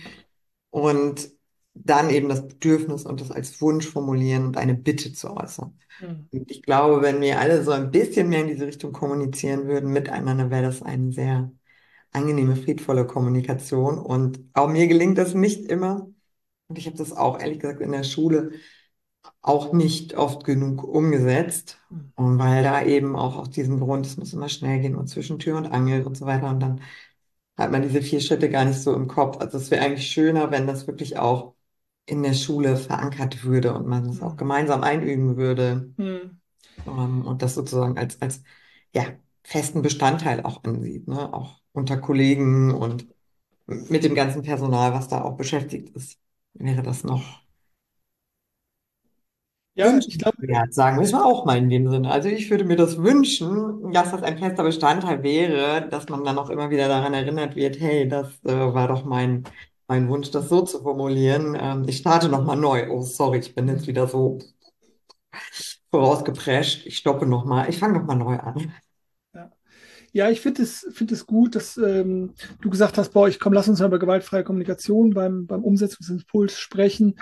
Und 0.71 1.31
dann 1.75 2.11
eben 2.11 2.29
das 2.29 2.47
Bedürfnis 2.47 3.05
und 3.05 3.21
das 3.21 3.31
als 3.31 3.61
Wunsch 3.61 3.89
formulieren 3.89 4.47
und 4.47 4.57
eine 4.57 4.75
Bitte 4.75 5.13
zu 5.13 5.37
äußern. 5.37 5.79
Mhm. 6.01 6.29
Und 6.33 6.51
ich 6.51 6.63
glaube, 6.63 7.03
wenn 7.03 7.21
wir 7.21 7.41
alle 7.41 7.65
so 7.65 7.73
ein 7.73 7.91
bisschen 7.91 8.29
mehr 8.29 8.43
in 8.43 8.49
diese 8.49 8.67
Richtung 8.67 8.93
kommunizieren 8.93 9.67
würden 9.67 9.93
miteinander, 9.93 10.51
wäre 10.51 10.65
das 10.65 10.83
eine 10.83 11.13
sehr 11.13 11.53
angenehme, 12.13 12.57
friedvolle 12.57 13.07
Kommunikation. 13.07 13.99
Und 13.99 14.41
auch 14.53 14.69
mir 14.69 14.87
gelingt 14.89 15.19
das 15.19 15.35
nicht 15.35 15.67
immer. 15.67 16.09
Und 16.71 16.79
ich 16.79 16.87
habe 16.87 16.97
das 16.97 17.13
auch 17.13 17.41
ehrlich 17.41 17.59
gesagt 17.59 17.81
in 17.81 17.91
der 17.91 18.05
Schule 18.05 18.53
auch 19.43 19.73
nicht 19.73 20.17
oft 20.17 20.45
genug 20.45 20.85
umgesetzt. 20.85 21.79
Mhm. 21.91 22.13
Und 22.15 22.39
weil 22.39 22.63
da 22.63 22.85
eben 22.85 23.17
auch 23.17 23.37
aus 23.37 23.51
diesem 23.51 23.81
Grund, 23.81 24.07
es 24.07 24.17
muss 24.17 24.33
immer 24.33 24.49
schnell 24.49 24.79
gehen 24.81 24.95
und 24.95 25.09
zwischen 25.09 25.41
Tür 25.41 25.57
und 25.57 25.67
Angel 25.67 26.05
und 26.05 26.17
so 26.17 26.27
weiter. 26.27 26.49
Und 26.49 26.61
dann 26.61 26.81
hat 27.57 27.73
man 27.73 27.83
diese 27.83 28.03
vier 28.03 28.21
Schritte 28.21 28.49
gar 28.49 28.65
nicht 28.65 28.79
so 28.79 28.95
im 28.95 29.09
Kopf. 29.09 29.39
Also 29.39 29.59
es 29.59 29.73
wäre 29.73 29.85
eigentlich 29.85 30.07
schöner, 30.07 30.53
wenn 30.53 30.69
das 30.69 30.87
wirklich 30.87 31.19
auch 31.19 31.55
in 32.07 32.23
der 32.23 32.35
Schule 32.35 32.77
verankert 32.77 33.43
würde 33.43 33.75
und 33.75 33.89
man 33.89 34.09
es 34.09 34.23
auch 34.23 34.35
mhm. 34.35 34.39
gemeinsam 34.39 34.85
einüben 34.85 35.37
würde. 35.37 35.93
Mhm. 35.97 36.41
Um, 36.87 37.27
und 37.27 37.43
das 37.43 37.57
sozusagen 37.57 37.99
als, 37.99 38.23
als 38.23 38.45
ja, 38.95 39.05
festen 39.43 39.83
Bestandteil 39.83 40.45
auch 40.45 40.63
ansieht, 40.63 41.09
ne? 41.09 41.35
Auch 41.35 41.61
unter 41.73 41.99
Kollegen 41.99 42.73
und 42.73 43.07
mit 43.67 44.05
dem 44.05 44.15
ganzen 44.15 44.43
Personal, 44.43 44.95
was 44.95 45.09
da 45.09 45.23
auch 45.23 45.37
beschäftigt 45.37 45.91
ist 45.97 46.21
wäre 46.55 46.83
das 46.83 47.05
noch 47.05 47.41
ja, 49.75 49.97
ich 49.99 50.19
glaube, 50.19 50.37
sagen 50.71 50.97
müssen 50.99 51.15
wir 51.15 51.25
auch 51.25 51.45
mal 51.47 51.57
in 51.57 51.71
dem 51.71 51.89
Sinne. 51.91 52.11
Also 52.11 52.29
ich 52.29 52.51
würde 52.51 52.65
mir 52.65 52.77
das 52.77 52.99
wünschen, 52.99 53.93
dass 53.93 54.11
das 54.11 54.23
ein 54.23 54.37
fester 54.39 54.63
Bestandteil 54.65 55.23
wäre, 55.23 55.89
dass 55.89 56.09
man 56.09 56.25
dann 56.25 56.39
auch 56.39 56.51
immer 56.51 56.71
wieder 56.71 56.89
daran 56.89 57.15
erinnert 57.15 57.57
wird, 57.57 57.81
hey, 57.81 58.07
das 58.09 58.29
äh, 58.45 58.53
war 58.75 58.89
doch 58.89 59.05
mein, 59.05 59.45
mein 59.89 60.09
Wunsch, 60.09 60.31
das 60.31 60.49
so 60.49 60.63
zu 60.63 60.83
formulieren. 60.83 61.57
Ähm, 61.59 61.85
ich 61.89 61.99
starte 61.99 62.29
nochmal 62.29 62.57
neu. 62.57 62.91
Oh, 62.91 63.03
sorry, 63.03 63.39
ich 63.39 63.55
bin 63.55 63.69
jetzt 63.69 63.87
wieder 63.87 64.07
so. 64.07 64.39
vorausgeprescht. 65.91 66.87
Ich 66.87 66.97
stoppe 66.99 67.27
nochmal. 67.27 67.69
Ich 67.69 67.79
fange 67.79 67.99
nochmal 67.99 68.17
neu 68.17 68.37
an. 68.39 68.73
Ja, 70.13 70.31
ich 70.31 70.41
finde 70.41 70.63
es, 70.63 70.87
find 70.93 71.13
es 71.13 71.27
gut, 71.27 71.55
dass 71.55 71.77
ähm, 71.77 72.35
du 72.61 72.71
gesagt 72.71 72.99
hast, 72.99 73.13
boah, 73.13 73.29
ich 73.29 73.39
komm, 73.39 73.53
lass 73.53 73.69
uns 73.69 73.79
mal 73.79 73.87
über 73.87 73.99
gewaltfreie 73.99 74.45
Kommunikation 74.45 75.11
beim, 75.11 75.47
beim 75.47 75.63
Umsetzungsimpuls 75.63 76.59
sprechen. 76.59 77.15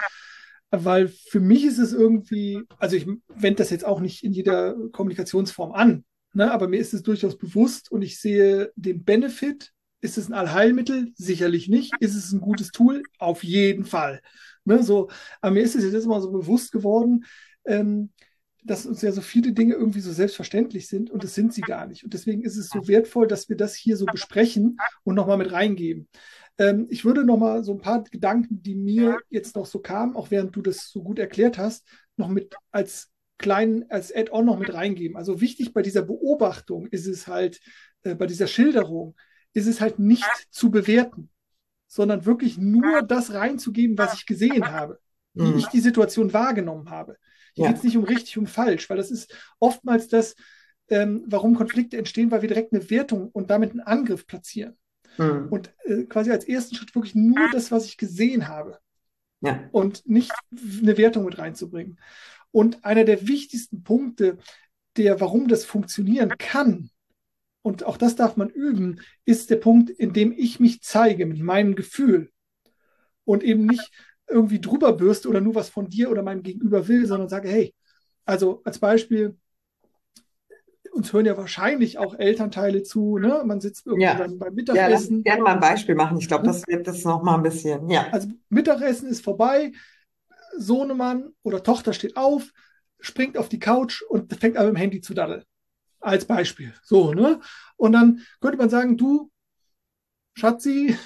Weil 0.71 1.09
für 1.09 1.41
mich 1.41 1.65
ist 1.65 1.79
es 1.79 1.93
irgendwie, 1.93 2.63
also 2.79 2.97
ich 2.97 3.07
wende 3.29 3.57
das 3.57 3.71
jetzt 3.71 3.87
auch 3.87 4.01
nicht 4.01 4.23
in 4.25 4.33
jeder 4.33 4.75
Kommunikationsform 4.93 5.73
an, 5.73 6.05
ne, 6.35 6.51
aber 6.53 6.69
mir 6.69 6.79
ist 6.79 6.93
es 6.93 7.03
durchaus 7.03 7.39
bewusst 7.39 7.91
und 7.91 8.03
ich 8.03 8.21
sehe 8.21 8.71
den 8.77 9.05
Benefit. 9.05 9.73
Ist 10.01 10.17
es 10.17 10.29
ein 10.29 10.35
Allheilmittel? 10.35 11.11
Sicherlich 11.17 11.69
nicht. 11.69 11.93
Ist 11.99 12.15
es 12.15 12.33
ein 12.33 12.41
gutes 12.41 12.71
Tool? 12.71 13.03
Auf 13.19 13.43
jeden 13.43 13.85
Fall. 13.85 14.21
Ne, 14.65 14.83
so, 14.83 15.09
aber 15.41 15.55
mir 15.55 15.63
ist 15.63 15.75
es 15.75 15.91
jetzt 15.91 16.07
mal 16.07 16.21
so 16.21 16.31
bewusst 16.31 16.71
geworden, 16.71 17.25
ähm, 17.65 18.11
dass 18.69 18.87
uns 18.87 19.03
ja 19.03 19.13
so 19.13 19.21
viele 19.21 19.53
Dinge 19.53 19.75
irgendwie 19.75 20.01
so 20.01 20.13
selbstverständlich 20.13 20.89
sind 20.89 21.11
und 21.11 21.25
das 21.25 21.35
sind 21.35 21.53
sie 21.53 21.63
gar 21.63 21.87
nicht. 21.87 22.05
Und 22.05 22.15
deswegen 22.15 22.43
ist 22.43 22.57
es 22.57 22.69
so 22.69 22.87
wertvoll, 22.87 23.27
dass 23.27 23.49
wir 23.49 23.57
das 23.57 23.75
hier 23.75 23.97
so 23.97 24.07
besprechen 24.07 24.77
und 25.05 25.15
nochmal 25.15 25.39
mit 25.39 25.51
reingeben. 25.51 26.09
Ähm, 26.59 26.87
ich 26.91 27.05
würde 27.05 27.25
nochmal 27.25 27.65
so 27.65 27.73
ein 27.73 27.81
paar 27.81 28.05
Gedanken, 28.05 28.63
die 28.63 28.75
mir 28.75 29.19
jetzt 29.31 29.57
noch 29.57 29.67
so 29.67 29.79
kamen, 29.79 30.17
auch 30.17 30.31
während 30.31 30.55
du 30.55 30.63
das 30.63 30.91
so 30.91 31.03
gut 31.03 31.19
erklärt 31.19 31.59
hast, 31.59 31.87
noch 32.17 32.29
mit 32.29 32.55
als 32.71 33.11
kleinen, 33.39 33.91
als 33.91 34.15
Add-on 34.15 34.45
noch 34.45 34.59
mit 34.59 34.73
reingeben. 34.73 35.17
Also 35.17 35.41
wichtig 35.41 35.73
bei 35.73 35.83
dieser 35.83 36.03
Beobachtung 36.03 36.87
ist 36.89 37.07
es 37.07 37.27
halt, 37.27 37.61
äh, 38.03 38.15
bei 38.15 38.27
dieser 38.27 38.49
Schilderung, 38.49 39.17
ist 39.55 39.67
es 39.67 39.81
halt 39.81 39.99
nicht 39.99 40.29
zu 40.51 40.71
bewerten, 40.71 41.31
sondern 41.87 42.27
wirklich 42.27 42.59
nur 42.59 43.03
das 43.03 43.33
reinzugeben, 43.33 43.97
was 43.97 44.15
ich 44.15 44.27
gesehen 44.27 44.71
habe, 44.71 44.99
wie 45.35 45.53
mhm. 45.53 45.59
ich 45.59 45.67
die 45.69 45.81
Situation 45.81 46.33
wahrgenommen 46.33 46.91
habe. 46.91 47.17
Hier 47.59 47.65
ja. 47.65 47.73
geht 47.73 47.79
es 47.79 47.85
nicht 47.85 47.97
um 47.97 48.05
richtig 48.05 48.39
und 48.39 48.49
falsch, 48.49 48.89
weil 48.89 48.97
das 48.97 49.11
ist 49.11 49.35
oftmals 49.59 50.07
das, 50.07 50.37
ähm, 50.89 51.25
warum 51.27 51.57
Konflikte 51.57 51.97
entstehen, 51.99 52.31
weil 52.31 52.43
wir 52.43 52.49
direkt 52.49 52.73
eine 52.73 52.89
Wertung 52.89 53.31
und 53.31 53.51
damit 53.51 53.73
einen 53.73 53.81
Angriff 53.81 54.29
platzieren. 54.29 54.77
Mhm. 55.17 55.49
Und 55.51 55.75
äh, 55.85 56.05
quasi 56.05 56.31
als 56.31 56.47
ersten 56.47 56.77
Schritt 56.77 56.95
wirklich 56.95 57.17
nur 57.17 57.51
das, 57.51 57.73
was 57.73 57.85
ich 57.87 57.97
gesehen 57.97 58.47
habe. 58.47 58.79
Ja. 59.41 59.69
Und 59.73 60.09
nicht 60.09 60.31
eine 60.53 60.97
Wertung 60.97 61.25
mit 61.25 61.39
reinzubringen. 61.39 61.99
Und 62.53 62.85
einer 62.85 63.03
der 63.03 63.27
wichtigsten 63.27 63.83
Punkte, 63.83 64.39
der, 64.97 65.21
warum 65.21 65.49
das 65.49 65.65
funktionieren 65.65 66.39
kann, 66.39 66.91
und 67.63 67.83
auch 67.83 67.97
das 67.97 68.15
darf 68.15 68.37
man 68.37 68.51
üben, 68.51 69.01
ist 69.25 69.51
der 69.51 69.57
Punkt, 69.57 69.91
in 69.91 70.13
dem 70.13 70.33
ich 70.33 70.61
mich 70.61 70.81
zeige 70.81 71.27
mit 71.27 71.41
meinem 71.41 71.75
Gefühl 71.75 72.31
und 73.25 73.43
eben 73.43 73.67
nicht 73.67 73.91
irgendwie 74.29 74.61
drüber 74.61 74.93
bürste 74.93 75.29
oder 75.29 75.41
nur 75.41 75.55
was 75.55 75.71
von 75.71 75.89
dir 75.89 76.11
oder 76.11 76.23
meinem 76.23 76.43
Gegenüber 76.43 76.87
will, 76.89 77.07
sondern 77.07 77.29
sage, 77.29 77.49
hey, 77.49 77.75
also 78.25 78.61
als 78.65 78.79
Beispiel, 78.79 79.37
uns 80.93 81.13
hören 81.13 81.27
ja 81.27 81.37
wahrscheinlich 81.37 81.99
auch 81.99 82.19
Elternteile 82.19 82.83
zu, 82.83 83.19
ne? 83.19 83.43
Man 83.45 83.61
sitzt 83.61 83.87
irgendwie 83.87 84.05
ja. 84.05 84.15
beim, 84.15 84.39
beim 84.39 84.55
Mittagessen. 84.55 85.23
Ja, 85.25 85.35
gerne 85.35 85.43
mal 85.45 85.55
ein 85.55 85.61
Beispiel 85.61 85.95
machen. 85.95 86.19
Ich 86.19 86.29
glaube, 86.29 86.45
das 86.45 86.67
wird 86.67 86.87
das 86.87 87.05
noch 87.05 87.23
mal 87.23 87.37
ein 87.37 87.43
bisschen, 87.43 87.89
ja. 87.89 88.09
Also 88.11 88.29
Mittagessen 88.49 89.09
ist 89.09 89.25
vorbei, 89.25 89.73
Sohnemann 90.57 91.31
oder 91.43 91.63
Tochter 91.63 91.93
steht 91.93 92.17
auf, 92.17 92.53
springt 93.01 93.39
auf 93.39 93.49
die 93.49 93.59
Couch 93.61 94.03
und 94.03 94.35
fängt 94.35 94.57
an 94.57 94.67
mit 94.67 94.75
dem 94.75 94.79
Handy 94.79 95.01
zu 95.01 95.15
daddeln. 95.15 95.45
Als 96.01 96.25
Beispiel. 96.25 96.75
So, 96.83 97.13
ne? 97.13 97.41
Und 97.77 97.93
dann 97.93 98.21
könnte 98.41 98.59
man 98.59 98.71
sagen, 98.71 98.97
du, 98.97 99.31
Schatzi, 100.35 100.97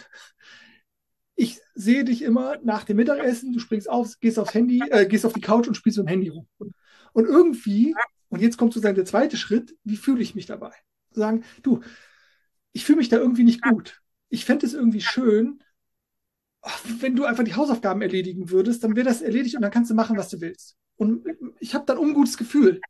sehe 1.74 2.04
dich 2.04 2.22
immer 2.22 2.58
nach 2.62 2.84
dem 2.84 2.96
Mittagessen, 2.96 3.52
du 3.52 3.58
springst 3.58 3.88
auf, 3.88 4.18
gehst 4.20 4.38
aufs 4.38 4.54
Handy, 4.54 4.82
äh, 4.90 5.06
gehst 5.06 5.24
auf 5.24 5.32
die 5.32 5.40
Couch 5.40 5.68
und 5.68 5.74
spielst 5.74 5.98
mit 5.98 6.06
dem 6.06 6.10
Handy 6.10 6.28
rum. 6.28 6.46
Und 7.12 7.26
irgendwie, 7.26 7.94
und 8.28 8.40
jetzt 8.40 8.58
kommt 8.58 8.72
sozusagen 8.72 8.96
der 8.96 9.04
zweite 9.04 9.36
Schritt, 9.36 9.76
wie 9.84 9.96
fühle 9.96 10.22
ich 10.22 10.34
mich 10.34 10.46
dabei? 10.46 10.72
Sagen, 11.10 11.44
du, 11.62 11.80
ich 12.72 12.84
fühle 12.84 12.98
mich 12.98 13.08
da 13.08 13.16
irgendwie 13.16 13.44
nicht 13.44 13.62
gut. 13.62 14.00
Ich 14.28 14.44
fände 14.44 14.66
es 14.66 14.74
irgendwie 14.74 15.02
schön, 15.02 15.62
wenn 17.00 17.16
du 17.16 17.24
einfach 17.24 17.44
die 17.44 17.54
Hausaufgaben 17.54 18.02
erledigen 18.02 18.50
würdest, 18.50 18.84
dann 18.84 18.96
wäre 18.96 19.06
das 19.06 19.20
erledigt 19.20 19.56
und 19.56 19.62
dann 19.62 19.70
kannst 19.70 19.90
du 19.90 19.94
machen, 19.94 20.16
was 20.16 20.28
du 20.28 20.40
willst. 20.40 20.76
Und 20.96 21.26
ich 21.58 21.74
habe 21.74 21.84
dann 21.86 21.98
ungutes 21.98 22.36
Gefühl. 22.36 22.80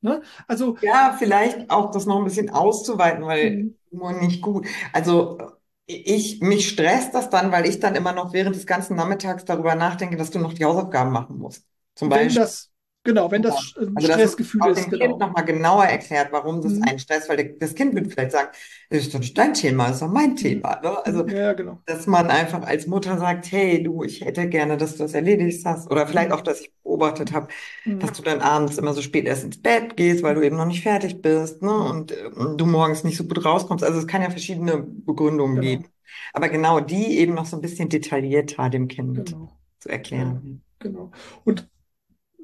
Ne? 0.00 0.22
Also 0.46 0.78
ja, 0.80 1.14
vielleicht 1.18 1.68
auch 1.70 1.90
das 1.90 2.06
noch 2.06 2.18
ein 2.18 2.24
bisschen 2.24 2.50
auszuweiten, 2.50 3.24
weil 3.24 3.74
mhm. 3.90 4.20
nicht 4.20 4.40
gut. 4.40 4.66
Also 4.92 5.38
ich, 5.86 6.40
mich 6.40 6.68
stresst 6.68 7.14
das 7.14 7.30
dann, 7.30 7.52
weil 7.52 7.66
ich 7.66 7.80
dann 7.80 7.94
immer 7.94 8.12
noch 8.12 8.32
während 8.32 8.54
des 8.56 8.66
ganzen 8.66 8.96
Nachmittags 8.96 9.44
darüber 9.44 9.74
nachdenke, 9.74 10.16
dass 10.16 10.30
du 10.30 10.38
noch 10.38 10.52
die 10.52 10.64
Hausaufgaben 10.64 11.10
machen 11.12 11.38
musst. 11.38 11.66
Zum 11.94 12.10
wenn 12.10 12.10
Beispiel. 12.10 12.42
Das, 12.42 12.69
genau, 13.04 13.30
wenn 13.30 13.42
das 13.42 13.74
ein 13.78 13.96
also 13.96 14.08
Stressgefühl 14.08 14.60
das 14.60 14.78
ist. 14.78 14.84
dem 14.86 14.90
genau. 14.90 15.06
Kind 15.06 15.18
nochmal 15.18 15.44
genauer 15.44 15.84
erklärt, 15.84 16.28
warum 16.32 16.60
das 16.60 16.72
mhm. 16.72 16.84
ein 16.84 16.98
Stress, 16.98 17.28
weil 17.28 17.56
das 17.58 17.74
Kind 17.74 17.94
wird 17.94 18.12
vielleicht 18.12 18.32
sagen, 18.32 18.48
das 18.90 19.00
ist 19.00 19.14
doch 19.14 19.20
nicht 19.20 19.36
dein 19.36 19.54
Thema, 19.54 19.86
das 19.86 19.96
ist 19.96 20.02
doch 20.02 20.08
mein 20.08 20.30
mhm. 20.30 20.36
Thema. 20.36 20.80
Ne? 20.82 21.06
Also, 21.06 21.26
ja, 21.26 21.52
genau. 21.52 21.80
dass 21.86 22.06
man 22.06 22.28
einfach 22.28 22.62
als 22.62 22.86
Mutter 22.86 23.18
sagt, 23.18 23.50
hey, 23.52 23.82
du, 23.82 24.02
ich 24.02 24.20
hätte 24.20 24.48
gerne, 24.48 24.76
dass 24.76 24.96
du 24.96 25.04
das 25.04 25.14
erledigt 25.14 25.64
hast. 25.64 25.90
Oder 25.90 26.06
vielleicht 26.06 26.30
mhm. 26.30 26.34
auch, 26.36 26.40
dass 26.42 26.60
ich 26.60 26.72
beobachtet 26.82 27.32
habe, 27.32 27.48
mhm. 27.84 28.00
dass 28.00 28.12
du 28.12 28.22
dann 28.22 28.40
abends 28.40 28.78
immer 28.78 28.92
so 28.92 29.02
spät 29.02 29.26
erst 29.26 29.44
ins 29.44 29.60
Bett 29.60 29.96
gehst, 29.96 30.22
weil 30.22 30.34
du 30.34 30.42
eben 30.42 30.56
noch 30.56 30.66
nicht 30.66 30.82
fertig 30.82 31.22
bist 31.22 31.62
ne? 31.62 31.72
und, 31.72 32.12
und 32.36 32.60
du 32.60 32.66
morgens 32.66 33.04
nicht 33.04 33.16
so 33.16 33.24
gut 33.24 33.44
rauskommst. 33.44 33.84
Also 33.84 33.98
es 33.98 34.06
kann 34.06 34.22
ja 34.22 34.30
verschiedene 34.30 34.78
Begründungen 34.78 35.56
genau. 35.56 35.68
geben. 35.68 35.84
Aber 36.32 36.48
genau 36.48 36.80
die 36.80 37.18
eben 37.18 37.34
noch 37.34 37.46
so 37.46 37.56
ein 37.56 37.62
bisschen 37.62 37.88
detaillierter 37.88 38.68
dem 38.68 38.88
Kind 38.88 39.26
genau. 39.26 39.52
zu 39.78 39.88
erklären. 39.88 40.62
Ja, 40.82 40.88
genau. 40.88 41.10
Und 41.44 41.68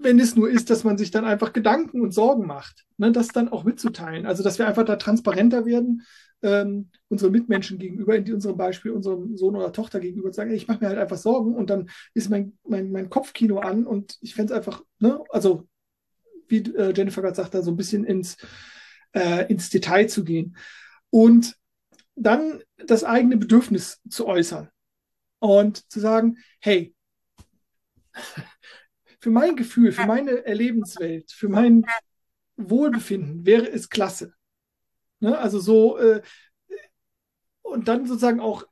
wenn 0.07 0.21
es 0.21 0.37
nur 0.37 0.49
ist, 0.49 0.71
dass 0.71 0.85
man 0.85 0.97
sich 0.97 1.11
dann 1.11 1.25
einfach 1.25 1.53
Gedanken 1.53 2.01
und 2.01 2.13
Sorgen 2.13 2.47
macht, 2.47 2.87
ne, 2.97 3.11
das 3.11 3.29
dann 3.29 3.49
auch 3.49 3.65
mitzuteilen. 3.65 4.25
Also, 4.25 4.45
dass 4.45 4.57
wir 4.57 4.69
einfach 4.69 4.85
da 4.85 4.95
transparenter 4.95 5.67
werden, 5.67 6.03
ähm, 6.43 6.91
unseren 7.09 7.33
Mitmenschen 7.33 7.81
gegenüber, 7.81 8.15
in 8.15 8.33
unserem 8.33 8.57
Beispiel 8.57 8.93
unserem 8.93 9.37
Sohn 9.37 9.57
oder 9.57 9.73
Tochter 9.73 9.99
gegenüber, 9.99 10.31
zu 10.31 10.37
sagen, 10.37 10.51
ey, 10.51 10.57
ich 10.57 10.69
mache 10.69 10.79
mir 10.79 10.89
halt 10.89 10.99
einfach 10.99 11.17
Sorgen 11.17 11.57
und 11.57 11.71
dann 11.71 11.91
ist 12.15 12.31
mein, 12.31 12.57
mein, 12.63 12.93
mein 12.93 13.11
Kopfkino 13.11 13.59
an 13.59 13.85
und 13.85 14.17
ich 14.21 14.37
fände 14.37 14.53
es 14.53 14.57
einfach, 14.57 14.81
ne, 15.01 15.21
also 15.31 15.67
wie 16.47 16.59
äh, 16.59 16.93
Jennifer 16.95 17.21
gerade 17.21 17.35
sagt, 17.35 17.55
da 17.55 17.63
so 17.63 17.73
ein 17.73 17.77
bisschen 17.77 18.05
ins, 18.05 18.37
äh, 19.13 19.51
ins 19.51 19.71
Detail 19.71 20.07
zu 20.07 20.23
gehen. 20.23 20.57
Und 21.11 21.57
dann 22.15 22.63
das 22.77 23.03
eigene 23.03 23.39
Bedürfnis 23.39 24.01
zu 24.09 24.29
äußern 24.29 24.69
und 25.41 25.91
zu 25.91 25.99
sagen, 25.99 26.37
hey, 26.61 26.95
für 29.26 29.33
mein 29.33 29.56
Gefühl, 29.56 29.90
für 29.90 30.06
meine 30.06 30.47
Erlebenswelt, 30.47 31.33
für 31.33 31.49
mein 31.49 31.85
Wohlbefinden 32.56 33.45
wäre 33.45 33.68
es 33.68 33.90
klasse. 33.90 34.33
Ne? 35.18 35.37
Also 35.37 35.59
so, 35.59 35.99
äh, 35.99 36.23
und 37.62 37.88
dann 37.88 38.06
sozusagen 38.06 38.38
auch 38.38 38.64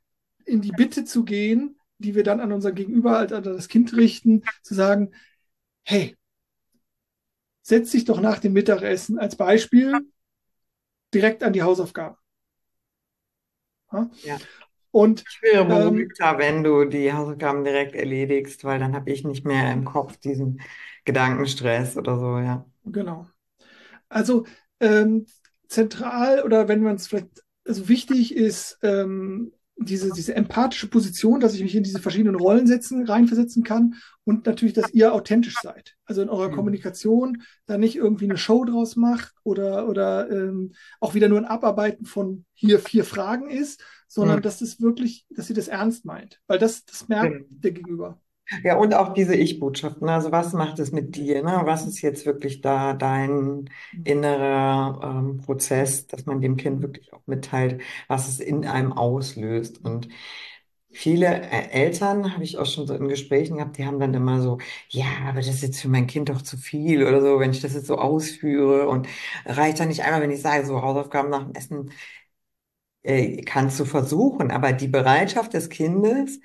in 0.45 0.61
die 0.61 0.71
Bitte 0.71 1.03
zu 1.03 1.25
gehen, 1.25 1.77
die 1.97 2.15
wir 2.15 2.23
dann 2.23 2.39
an 2.39 2.53
unser 2.53 2.71
Gegenüber, 2.71 3.19
an 3.19 3.43
das 3.43 3.67
Kind 3.67 3.97
richten, 3.97 4.43
zu 4.63 4.75
sagen, 4.75 5.13
hey, 5.83 6.15
setz 7.61 7.91
dich 7.91 8.05
doch 8.05 8.21
nach 8.21 8.39
dem 8.39 8.53
Mittagessen 8.53 9.19
als 9.19 9.35
Beispiel 9.35 9.93
direkt 11.13 11.43
an 11.43 11.51
die 11.51 11.63
Hausaufgaben. 11.63 12.15
Ja. 14.23 14.39
Und, 14.95 15.25
ich 15.29 15.41
wäre 15.41 15.65
beruhigter, 15.65 16.31
ähm, 16.31 16.37
wenn 16.37 16.63
du 16.63 16.85
die 16.85 17.11
Hausaufgaben 17.11 17.65
direkt 17.65 17.95
erledigst, 17.95 18.63
weil 18.63 18.79
dann 18.79 18.95
habe 18.95 19.11
ich 19.11 19.25
nicht 19.25 19.45
mehr 19.45 19.73
im 19.73 19.83
Kopf 19.83 20.15
diesen 20.15 20.61
Gedankenstress 21.03 21.97
oder 21.97 22.17
so, 22.17 22.37
ja. 22.37 22.65
Genau. 22.85 23.27
Also 24.07 24.45
ähm, 24.79 25.25
zentral 25.67 26.43
oder 26.43 26.69
wenn 26.69 26.81
man 26.81 26.95
es 26.95 27.07
vielleicht, 27.07 27.43
also 27.65 27.89
wichtig 27.89 28.37
ist, 28.37 28.79
ähm, 28.83 29.51
diese, 29.75 30.11
diese 30.13 30.33
empathische 30.33 30.87
Position, 30.87 31.41
dass 31.41 31.55
ich 31.55 31.61
mich 31.61 31.75
in 31.75 31.83
diese 31.83 31.99
verschiedenen 31.99 32.35
Rollen 32.35 32.65
setzen, 32.65 33.05
reinversetzen 33.05 33.65
kann 33.65 33.95
und 34.23 34.45
natürlich, 34.45 34.75
dass 34.75 34.93
ihr 34.93 35.13
authentisch 35.13 35.57
seid. 35.61 35.97
Also 36.05 36.21
in 36.21 36.29
eurer 36.29 36.47
mhm. 36.51 36.55
Kommunikation 36.55 37.41
da 37.65 37.77
nicht 37.77 37.97
irgendwie 37.97 38.23
eine 38.23 38.37
Show 38.37 38.63
draus 38.63 38.95
macht 38.95 39.33
oder, 39.43 39.89
oder 39.89 40.31
ähm, 40.31 40.71
auch 41.01 41.15
wieder 41.15 41.27
nur 41.27 41.39
ein 41.39 41.43
Abarbeiten 41.43 42.05
von 42.05 42.45
hier 42.53 42.79
vier 42.79 43.03
Fragen 43.03 43.49
ist, 43.49 43.83
sondern 44.07 44.37
mhm. 44.37 44.43
dass 44.43 44.61
es 44.61 44.81
wirklich, 44.81 45.25
dass 45.29 45.49
ihr 45.49 45.55
das 45.55 45.67
ernst 45.67 46.05
meint. 46.05 46.41
Weil 46.47 46.59
das, 46.59 46.85
das 46.85 47.07
merkt 47.07 47.51
mhm. 47.51 47.61
der 47.61 47.71
Gegenüber. 47.71 48.19
Ja, 48.63 48.77
und 48.77 48.93
auch 48.93 49.13
diese 49.13 49.35
Ich-Botschaften. 49.35 50.07
Also 50.07 50.31
was 50.31 50.53
macht 50.53 50.77
es 50.79 50.91
mit 50.91 51.15
dir? 51.15 51.43
Ne? 51.43 51.61
Was 51.65 51.87
ist 51.87 52.01
jetzt 52.01 52.25
wirklich 52.27 52.61
da 52.61 52.93
dein 52.93 53.69
innerer 54.03 54.99
ähm, 55.03 55.37
Prozess, 55.37 56.05
dass 56.07 56.25
man 56.27 56.41
dem 56.41 56.55
Kind 56.55 56.81
wirklich 56.83 57.11
auch 57.11 57.21
mitteilt, 57.25 57.81
was 58.07 58.27
es 58.27 58.39
in 58.39 58.65
einem 58.65 58.93
auslöst? 58.93 59.83
Und 59.83 60.09
viele 60.91 61.25
äh, 61.27 61.69
Eltern 61.71 62.33
habe 62.33 62.43
ich 62.43 62.57
auch 62.59 62.67
schon 62.67 62.85
so 62.85 62.93
in 62.93 63.07
Gesprächen 63.07 63.57
gehabt, 63.57 63.77
die 63.77 63.85
haben 63.85 63.99
dann 63.99 64.13
immer 64.13 64.41
so, 64.41 64.59
ja, 64.89 65.05
aber 65.27 65.37
das 65.37 65.47
ist 65.47 65.63
jetzt 65.63 65.81
für 65.81 65.89
mein 65.89 66.07
Kind 66.07 66.29
doch 66.29 66.41
zu 66.41 66.57
viel 66.57 67.03
oder 67.05 67.21
so, 67.21 67.39
wenn 67.39 67.51
ich 67.51 67.61
das 67.61 67.73
jetzt 67.73 67.87
so 67.87 67.97
ausführe 67.97 68.87
und 68.87 69.07
reicht 69.45 69.79
dann 69.79 69.87
nicht 69.89 70.03
einmal, 70.03 70.21
wenn 70.21 70.31
ich 70.31 70.41
sage, 70.41 70.65
so 70.65 70.81
Hausaufgaben 70.81 71.29
nach 71.31 71.43
dem 71.43 71.55
Essen 71.55 71.91
äh, 73.05 73.41
kannst 73.43 73.79
du 73.79 73.85
versuchen, 73.85 74.51
aber 74.51 74.73
die 74.73 74.87
Bereitschaft 74.87 75.53
des 75.53 75.69
Kindes, 75.69 76.39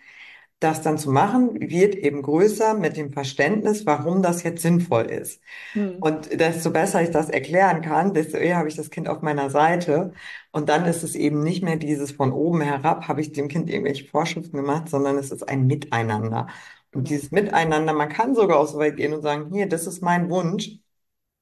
das 0.60 0.82
dann 0.82 0.98
zu 0.98 1.10
machen, 1.10 1.58
wird 1.58 1.94
eben 1.94 2.20
größer 2.22 2.74
mit 2.74 2.96
dem 2.98 3.12
Verständnis, 3.12 3.86
warum 3.86 4.22
das 4.22 4.42
jetzt 4.42 4.60
sinnvoll 4.62 5.06
ist. 5.06 5.40
Hm. 5.72 5.96
Und 6.00 6.38
desto 6.38 6.70
besser 6.70 7.02
ich 7.02 7.10
das 7.10 7.30
erklären 7.30 7.80
kann, 7.80 8.12
desto 8.12 8.36
eher 8.36 8.58
habe 8.58 8.68
ich 8.68 8.76
das 8.76 8.90
Kind 8.90 9.08
auf 9.08 9.22
meiner 9.22 9.48
Seite. 9.48 10.12
Und 10.52 10.68
dann 10.68 10.84
ist 10.84 11.02
es 11.02 11.14
eben 11.14 11.42
nicht 11.42 11.62
mehr 11.62 11.76
dieses 11.76 12.12
von 12.12 12.30
oben 12.32 12.60
herab, 12.60 13.08
habe 13.08 13.22
ich 13.22 13.32
dem 13.32 13.48
Kind 13.48 13.70
irgendwelche 13.70 14.06
Vorschriften 14.06 14.56
gemacht, 14.56 14.90
sondern 14.90 15.16
es 15.16 15.30
ist 15.30 15.48
ein 15.48 15.66
Miteinander. 15.66 16.48
Und 16.92 17.08
dieses 17.08 17.30
Miteinander, 17.30 17.94
man 17.94 18.08
kann 18.10 18.34
sogar 18.34 18.58
auch 18.58 18.66
so 18.68 18.78
weit 18.78 18.96
gehen 18.96 19.14
und 19.14 19.22
sagen, 19.22 19.50
hier, 19.52 19.66
das 19.68 19.86
ist 19.86 20.02
mein 20.02 20.28
Wunsch. 20.28 20.78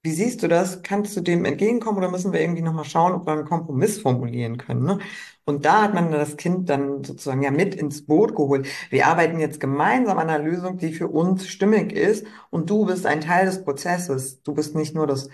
Wie 0.03 0.13
siehst 0.13 0.43
du 0.43 0.49
das? 0.49 0.83
Kannst 0.83 1.17
du 1.17 1.21
dem 1.21 1.45
entgegenkommen 1.45 1.99
oder 1.99 2.11
müssen 2.11 2.33
wir 2.33 2.41
irgendwie 2.41 2.63
nochmal 2.63 2.85
schauen, 2.85 3.13
ob 3.13 3.27
wir 3.27 3.33
einen 3.33 3.45
Kompromiss 3.45 4.01
formulieren 4.01 4.57
können? 4.57 4.85
Ne? 4.85 4.99
Und 5.45 5.65
da 5.65 5.83
hat 5.83 5.93
man 5.95 6.13
das 6.13 6.37
Kind 6.37 6.69
dann 6.71 7.03
sozusagen 7.05 7.43
ja 7.43 7.51
mit 7.51 7.75
ins 7.75 8.07
Boot 8.07 8.35
geholt. 8.37 8.69
Wir 8.91 9.07
arbeiten 9.09 9.41
jetzt 9.41 9.61
gemeinsam 9.61 10.19
an 10.19 10.31
einer 10.31 10.43
Lösung, 10.43 10.79
die 10.79 10.93
für 10.93 11.09
uns 11.09 11.49
stimmig 11.49 11.93
ist 11.93 12.27
und 12.51 12.71
du 12.71 12.87
bist 12.87 13.07
ein 13.07 13.21
Teil 13.21 13.47
des 13.47 13.65
Prozesses. 13.65 14.41
Du 14.43 14.55
bist 14.55 14.75
nicht 14.77 14.95
nur 14.95 15.07
das 15.07 15.29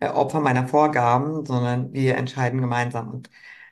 äh, 0.00 0.08
Opfer 0.08 0.40
meiner 0.40 0.68
Vorgaben, 0.68 1.44
sondern 1.46 1.92
wir 1.92 2.16
entscheiden 2.16 2.60
gemeinsam. 2.60 3.10
Und 3.10 3.30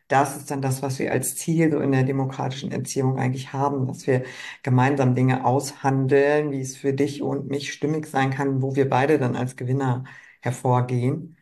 das 0.08 0.36
ist 0.36 0.50
dann 0.50 0.62
das, 0.62 0.82
was 0.82 0.98
wir 0.98 1.12
als 1.12 1.36
Ziel 1.36 1.70
so 1.70 1.78
in 1.80 1.92
der 1.92 2.04
demokratischen 2.04 2.72
Erziehung 2.72 3.18
eigentlich 3.18 3.52
haben, 3.52 3.86
dass 3.86 4.06
wir 4.06 4.24
gemeinsam 4.62 5.14
Dinge 5.14 5.44
aushandeln, 5.44 6.50
wie 6.52 6.60
es 6.60 6.76
für 6.76 6.94
dich 6.94 7.22
und 7.22 7.48
mich 7.48 7.72
stimmig 7.72 8.06
sein 8.06 8.30
kann, 8.30 8.62
wo 8.62 8.74
wir 8.74 8.88
beide 8.88 9.18
dann 9.18 9.36
als 9.36 9.56
Gewinner 9.56 10.04
hervorgehen. 10.48 11.36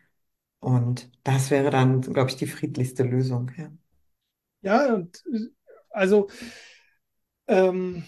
Und 0.60 1.10
das 1.22 1.50
wäre 1.50 1.70
dann, 1.70 2.00
glaube 2.00 2.30
ich, 2.30 2.36
die 2.36 2.46
friedlichste 2.46 3.02
Lösung. 3.02 3.50
Ja. 3.56 3.70
Ja, 4.62 4.94
und 4.94 5.22
also 5.90 6.28
ähm, 7.46 8.04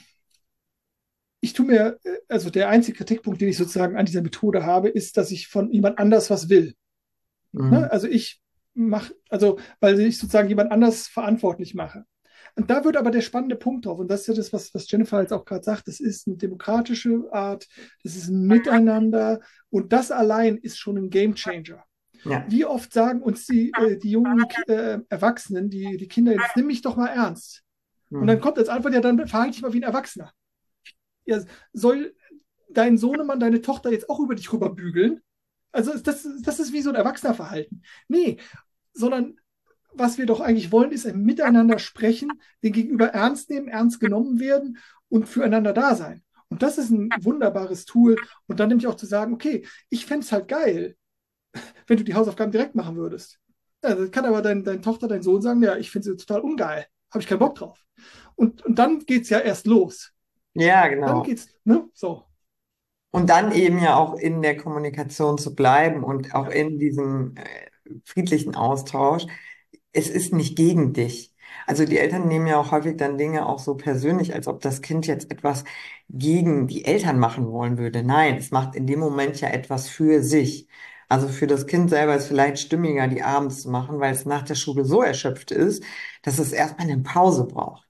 ich 1.40 1.52
tue 1.52 1.66
mir, 1.66 1.98
also 2.28 2.50
der 2.50 2.68
einzige 2.68 2.96
Kritikpunkt, 2.96 3.40
den 3.40 3.48
ich 3.48 3.56
sozusagen 3.56 3.96
an 3.96 4.06
dieser 4.06 4.22
Methode 4.22 4.64
habe, 4.64 4.88
ist, 4.88 5.16
dass 5.16 5.30
ich 5.30 5.46
von 5.46 5.70
jemand 5.70 5.98
anders 5.98 6.30
was 6.30 6.48
will. 6.48 6.74
Mhm. 7.52 7.70
Ne? 7.70 7.92
Also 7.92 8.08
ich 8.08 8.42
mache, 8.74 9.14
also 9.28 9.58
weil 9.80 10.00
ich 10.00 10.18
sozusagen 10.18 10.48
jemand 10.48 10.72
anders 10.72 11.06
verantwortlich 11.06 11.74
mache. 11.74 12.04
Und 12.58 12.68
da 12.70 12.84
wird 12.84 12.96
aber 12.96 13.12
der 13.12 13.20
spannende 13.20 13.54
Punkt 13.54 13.86
drauf, 13.86 14.00
und 14.00 14.08
das 14.10 14.22
ist 14.22 14.26
ja 14.26 14.34
das, 14.34 14.52
was, 14.52 14.74
was 14.74 14.90
Jennifer 14.90 15.20
jetzt 15.20 15.32
auch 15.32 15.44
gerade 15.44 15.62
sagt, 15.62 15.86
das 15.86 16.00
ist 16.00 16.26
eine 16.26 16.36
demokratische 16.36 17.28
Art, 17.30 17.68
das 18.02 18.16
ist 18.16 18.28
ein 18.28 18.46
Miteinander 18.48 19.40
und 19.70 19.92
das 19.92 20.10
allein 20.10 20.56
ist 20.56 20.76
schon 20.76 20.98
ein 20.98 21.08
Gamechanger. 21.08 21.84
Ja. 22.24 22.44
Wie 22.48 22.64
oft 22.64 22.92
sagen 22.92 23.22
uns 23.22 23.46
die, 23.46 23.72
äh, 23.78 23.96
die 23.96 24.10
jungen 24.10 24.44
äh, 24.66 24.98
Erwachsenen, 25.08 25.70
die, 25.70 25.96
die 25.96 26.08
Kinder, 26.08 26.32
jetzt 26.32 26.56
nimm 26.56 26.66
mich 26.66 26.82
doch 26.82 26.96
mal 26.96 27.06
ernst. 27.06 27.62
Und 28.10 28.26
dann 28.26 28.38
Mhm. 28.38 28.40
kommt 28.40 28.58
als 28.58 28.68
Antwort, 28.68 28.92
ja, 28.92 29.00
dann 29.00 29.24
verhalte 29.28 29.52
dich 29.52 29.62
mal 29.62 29.72
wie 29.72 29.78
ein 29.78 29.84
Erwachsener. 29.84 30.32
Ja, 31.26 31.40
soll 31.72 32.16
dein 32.70 32.98
Sohnemann, 32.98 33.38
deine 33.38 33.60
Tochter 33.60 33.92
jetzt 33.92 34.10
auch 34.10 34.18
über 34.18 34.34
dich 34.34 34.52
rüberbügeln? 34.52 35.20
Also 35.70 35.96
das, 35.96 36.26
das 36.42 36.58
ist 36.58 36.72
wie 36.72 36.82
so 36.82 36.88
ein 36.90 36.96
Erwachsenerverhalten. 36.96 37.84
Nee, 38.08 38.38
sondern 38.94 39.36
was 39.94 40.18
wir 40.18 40.26
doch 40.26 40.40
eigentlich 40.40 40.72
wollen, 40.72 40.92
ist 40.92 41.06
ein 41.06 41.22
Miteinander 41.22 41.78
sprechen, 41.78 42.30
den 42.62 42.72
Gegenüber 42.72 43.08
ernst 43.08 43.50
nehmen, 43.50 43.68
ernst 43.68 44.00
genommen 44.00 44.40
werden 44.40 44.78
und 45.08 45.28
füreinander 45.28 45.72
da 45.72 45.94
sein. 45.94 46.22
Und 46.48 46.62
das 46.62 46.78
ist 46.78 46.90
ein 46.90 47.10
wunderbares 47.20 47.84
Tool. 47.84 48.16
Und 48.46 48.60
dann 48.60 48.68
nämlich 48.68 48.86
auch 48.86 48.94
zu 48.94 49.06
sagen, 49.06 49.34
okay, 49.34 49.66
ich 49.90 50.06
fände 50.06 50.24
es 50.24 50.32
halt 50.32 50.48
geil, 50.48 50.96
wenn 51.86 51.96
du 51.96 52.04
die 52.04 52.14
Hausaufgaben 52.14 52.52
direkt 52.52 52.74
machen 52.74 52.96
würdest. 52.96 53.38
Ja, 53.82 53.94
das 53.94 54.10
kann 54.10 54.24
aber 54.24 54.42
dein, 54.42 54.64
deine 54.64 54.80
Tochter, 54.80 55.08
dein 55.08 55.22
Sohn 55.22 55.42
sagen, 55.42 55.62
ja, 55.62 55.76
ich 55.76 55.90
finde 55.90 56.10
sie 56.10 56.16
total 56.16 56.40
ungeil, 56.40 56.86
habe 57.10 57.22
ich 57.22 57.28
keinen 57.28 57.38
Bock 57.38 57.54
drauf. 57.54 57.84
Und, 58.34 58.64
und 58.64 58.78
dann 58.78 59.00
geht 59.00 59.22
es 59.22 59.30
ja 59.30 59.38
erst 59.38 59.66
los. 59.66 60.12
Ja, 60.54 60.88
Dann 60.88 61.00
genau. 61.00 61.22
geht's, 61.22 61.48
ne? 61.64 61.88
So. 61.94 62.24
Und 63.10 63.30
dann 63.30 63.52
eben 63.52 63.80
ja 63.80 63.96
auch 63.96 64.14
in 64.18 64.42
der 64.42 64.56
Kommunikation 64.56 65.38
zu 65.38 65.54
bleiben 65.54 66.04
und 66.04 66.34
auch 66.34 66.48
in 66.48 66.78
diesem 66.78 67.34
äh, 67.36 68.00
friedlichen 68.04 68.54
Austausch. 68.54 69.26
Es 69.98 70.08
ist 70.08 70.32
nicht 70.32 70.56
gegen 70.56 70.92
dich. 70.92 71.34
Also 71.66 71.84
die 71.84 71.98
Eltern 71.98 72.28
nehmen 72.28 72.46
ja 72.46 72.58
auch 72.58 72.70
häufig 72.70 72.96
dann 72.96 73.18
Dinge 73.18 73.46
auch 73.46 73.58
so 73.58 73.74
persönlich, 73.76 74.32
als 74.34 74.46
ob 74.46 74.60
das 74.60 74.80
Kind 74.80 75.06
jetzt 75.08 75.30
etwas 75.32 75.64
gegen 76.08 76.66
die 76.68 76.84
Eltern 76.84 77.18
machen 77.18 77.50
wollen 77.50 77.78
würde. 77.78 78.02
Nein, 78.04 78.36
es 78.36 78.50
macht 78.52 78.74
in 78.76 78.86
dem 78.86 79.00
Moment 79.00 79.40
ja 79.40 79.48
etwas 79.48 79.88
für 79.88 80.22
sich. 80.22 80.68
Also 81.08 81.26
für 81.28 81.46
das 81.48 81.66
Kind 81.66 81.90
selber 81.90 82.14
ist 82.14 82.28
vielleicht 82.28 82.58
stimmiger, 82.60 83.08
die 83.08 83.22
abends 83.24 83.62
zu 83.62 83.70
machen, 83.70 83.98
weil 83.98 84.12
es 84.14 84.24
nach 84.24 84.42
der 84.42 84.54
Schule 84.54 84.84
so 84.84 85.02
erschöpft 85.02 85.50
ist, 85.50 85.82
dass 86.22 86.38
es 86.38 86.52
erstmal 86.52 86.88
eine 86.88 87.02
Pause 87.02 87.44
braucht. 87.46 87.88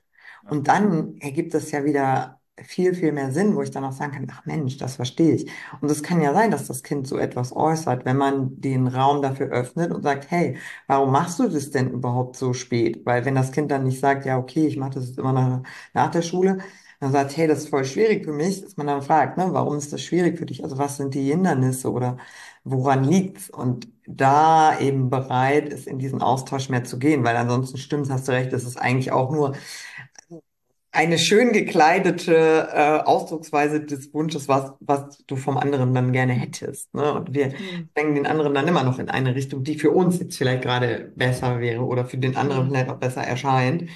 Und 0.48 0.68
dann 0.68 1.16
ergibt 1.18 1.54
es 1.54 1.70
ja 1.72 1.84
wieder 1.84 2.37
viel, 2.64 2.94
viel 2.94 3.12
mehr 3.12 3.32
Sinn, 3.32 3.54
wo 3.56 3.62
ich 3.62 3.70
dann 3.70 3.84
auch 3.84 3.92
sagen 3.92 4.12
kann, 4.12 4.26
ach 4.30 4.44
Mensch, 4.46 4.76
das 4.78 4.96
verstehe 4.96 5.34
ich. 5.34 5.50
Und 5.80 5.90
es 5.90 6.02
kann 6.02 6.20
ja 6.20 6.32
sein, 6.34 6.50
dass 6.50 6.66
das 6.66 6.82
Kind 6.82 7.06
so 7.06 7.16
etwas 7.18 7.54
äußert, 7.54 8.04
wenn 8.04 8.16
man 8.16 8.60
den 8.60 8.86
Raum 8.88 9.22
dafür 9.22 9.48
öffnet 9.48 9.92
und 9.92 10.02
sagt, 10.02 10.30
hey, 10.30 10.56
warum 10.86 11.12
machst 11.12 11.38
du 11.38 11.48
das 11.48 11.70
denn 11.70 11.90
überhaupt 11.90 12.36
so 12.36 12.52
spät? 12.52 13.04
Weil 13.06 13.24
wenn 13.24 13.34
das 13.34 13.52
Kind 13.52 13.70
dann 13.70 13.84
nicht 13.84 14.00
sagt, 14.00 14.24
ja, 14.26 14.38
okay, 14.38 14.66
ich 14.66 14.76
mache 14.76 14.94
das 14.94 15.10
immer 15.10 15.32
nach, 15.32 15.62
nach 15.94 16.10
der 16.10 16.22
Schule, 16.22 16.58
dann 17.00 17.12
sagt, 17.12 17.36
hey, 17.36 17.46
das 17.46 17.60
ist 17.60 17.68
voll 17.68 17.84
schwierig 17.84 18.24
für 18.24 18.32
mich, 18.32 18.60
dass 18.62 18.76
man 18.76 18.86
dann 18.88 19.02
fragt, 19.02 19.38
ne, 19.38 19.48
warum 19.52 19.76
ist 19.78 19.92
das 19.92 20.02
schwierig 20.02 20.36
für 20.38 20.46
dich? 20.46 20.64
Also 20.64 20.78
was 20.78 20.96
sind 20.96 21.14
die 21.14 21.30
Hindernisse 21.30 21.92
oder 21.92 22.16
woran 22.64 23.04
liegt's? 23.04 23.50
Und 23.50 23.88
da 24.06 24.78
eben 24.80 25.10
bereit 25.10 25.68
ist, 25.72 25.86
in 25.86 25.98
diesen 25.98 26.22
Austausch 26.22 26.68
mehr 26.70 26.84
zu 26.84 26.98
gehen, 26.98 27.24
weil 27.24 27.36
ansonsten 27.36 27.78
stimmt, 27.78 28.10
hast 28.10 28.26
du 28.28 28.32
recht, 28.32 28.52
es 28.52 28.64
ist 28.64 28.76
eigentlich 28.78 29.12
auch 29.12 29.30
nur 29.30 29.54
eine 30.98 31.18
schön 31.18 31.52
gekleidete 31.52 32.68
äh, 32.72 33.00
Ausdrucksweise 33.04 33.80
des 33.84 34.12
Wunsches, 34.12 34.48
was, 34.48 34.72
was 34.80 35.18
du 35.26 35.36
vom 35.36 35.56
anderen 35.56 35.94
dann 35.94 36.12
gerne 36.12 36.32
hättest. 36.32 36.92
Ne? 36.94 37.12
Und 37.14 37.34
wir 37.34 37.54
Hm. 37.58 37.88
drängen 37.94 38.14
den 38.16 38.26
anderen 38.26 38.54
dann 38.54 38.66
immer 38.68 38.82
noch 38.84 38.98
in 38.98 39.08
eine 39.08 39.34
Richtung, 39.34 39.62
die 39.64 39.78
für 39.78 39.90
uns 39.92 40.18
jetzt 40.18 40.36
vielleicht 40.36 40.62
gerade 40.62 41.12
besser 41.16 41.60
wäre 41.60 41.82
oder 41.84 42.04
für 42.06 42.18
den 42.18 42.36
anderen 42.36 42.66
Hm. 42.66 42.68
vielleicht 42.68 42.90
auch 42.90 42.98
besser 42.98 43.22
erscheint. 43.22 43.88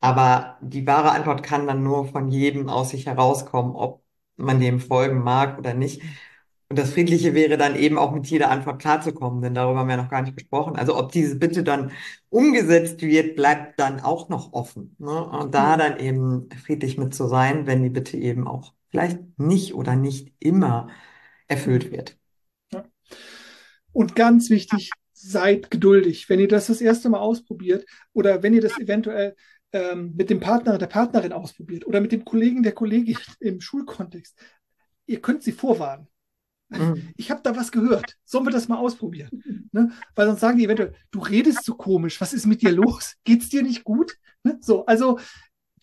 Aber 0.00 0.58
die 0.62 0.86
wahre 0.86 1.10
Antwort 1.12 1.42
kann 1.42 1.66
dann 1.66 1.82
nur 1.82 2.06
von 2.08 2.28
jedem 2.28 2.68
aus 2.68 2.90
sich 2.90 3.06
herauskommen, 3.06 3.74
ob 3.74 4.02
man 4.36 4.60
dem 4.60 4.80
folgen 4.80 5.18
mag 5.22 5.58
oder 5.58 5.74
nicht. 5.74 6.02
Und 6.70 6.78
das 6.78 6.90
Friedliche 6.92 7.34
wäre 7.34 7.56
dann 7.56 7.76
eben 7.76 7.96
auch 7.96 8.12
mit 8.12 8.26
jeder 8.26 8.50
Antwort 8.50 8.78
klarzukommen, 8.80 9.40
denn 9.40 9.54
darüber 9.54 9.80
haben 9.80 9.88
wir 9.88 9.96
noch 9.96 10.10
gar 10.10 10.20
nicht 10.20 10.36
gesprochen. 10.36 10.76
Also 10.76 10.98
ob 10.98 11.12
diese 11.12 11.36
Bitte 11.36 11.62
dann 11.64 11.92
umgesetzt 12.28 13.00
wird, 13.00 13.36
bleibt 13.36 13.80
dann 13.80 14.00
auch 14.00 14.28
noch 14.28 14.52
offen. 14.52 14.94
Ne? 14.98 15.24
Und 15.30 15.54
da 15.54 15.72
Hm. 15.72 15.78
dann 15.78 15.98
eben 15.98 16.48
friedlich 16.62 16.98
mit 16.98 17.14
zu 17.14 17.26
sein, 17.26 17.66
wenn 17.66 17.82
die 17.82 17.88
Bitte 17.88 18.18
eben 18.18 18.46
auch 18.46 18.74
vielleicht 18.90 19.18
nicht 19.38 19.74
oder 19.74 19.96
nicht 19.96 20.34
immer 20.40 20.88
erfüllt 21.46 21.90
wird. 21.90 22.18
Ja. 22.72 22.84
Und 23.92 24.14
ganz 24.14 24.50
wichtig, 24.50 24.90
seid 25.14 25.70
geduldig. 25.70 26.28
Wenn 26.28 26.38
ihr 26.38 26.48
das 26.48 26.66
das 26.66 26.80
erste 26.82 27.08
Mal 27.08 27.20
ausprobiert 27.20 27.86
oder 28.12 28.42
wenn 28.42 28.52
ihr 28.54 28.60
das 28.60 28.78
eventuell 28.78 29.34
ähm, 29.72 30.12
mit 30.16 30.28
dem 30.28 30.40
Partner, 30.40 30.76
der 30.76 30.86
Partnerin 30.86 31.32
ausprobiert 31.32 31.86
oder 31.86 32.00
mit 32.00 32.12
dem 32.12 32.24
Kollegen, 32.24 32.62
der 32.62 32.72
Kollegin 32.72 33.16
im 33.40 33.60
Schulkontext, 33.60 34.38
ihr 35.06 35.20
könnt 35.20 35.42
sie 35.42 35.52
vorwarnen. 35.52 36.08
Mhm. 36.70 37.12
Ich 37.16 37.30
habe 37.30 37.40
da 37.42 37.56
was 37.56 37.72
gehört. 37.72 38.16
Sollen 38.24 38.46
wir 38.46 38.50
das 38.50 38.68
mal 38.68 38.78
ausprobieren? 38.78 39.42
Ne? 39.72 39.90
Weil 40.14 40.26
sonst 40.26 40.40
sagen 40.40 40.58
die 40.58 40.64
eventuell, 40.64 40.94
du 41.10 41.20
redest 41.20 41.64
so 41.64 41.74
komisch. 41.74 42.20
Was 42.20 42.32
ist 42.32 42.46
mit 42.46 42.62
dir 42.62 42.72
los? 42.72 43.16
Geht's 43.24 43.48
dir 43.48 43.62
nicht 43.62 43.84
gut? 43.84 44.16
Ne? 44.44 44.58
So, 44.60 44.84
also 44.86 45.18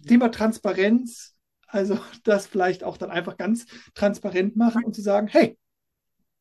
Thema 0.07 0.29
Transparenz, 0.29 1.35
also 1.67 1.97
das 2.23 2.47
vielleicht 2.47 2.83
auch 2.83 2.97
dann 2.97 3.11
einfach 3.11 3.37
ganz 3.37 3.65
transparent 3.93 4.55
machen 4.55 4.83
und 4.83 4.95
zu 4.95 5.01
sagen, 5.01 5.27
hey, 5.27 5.57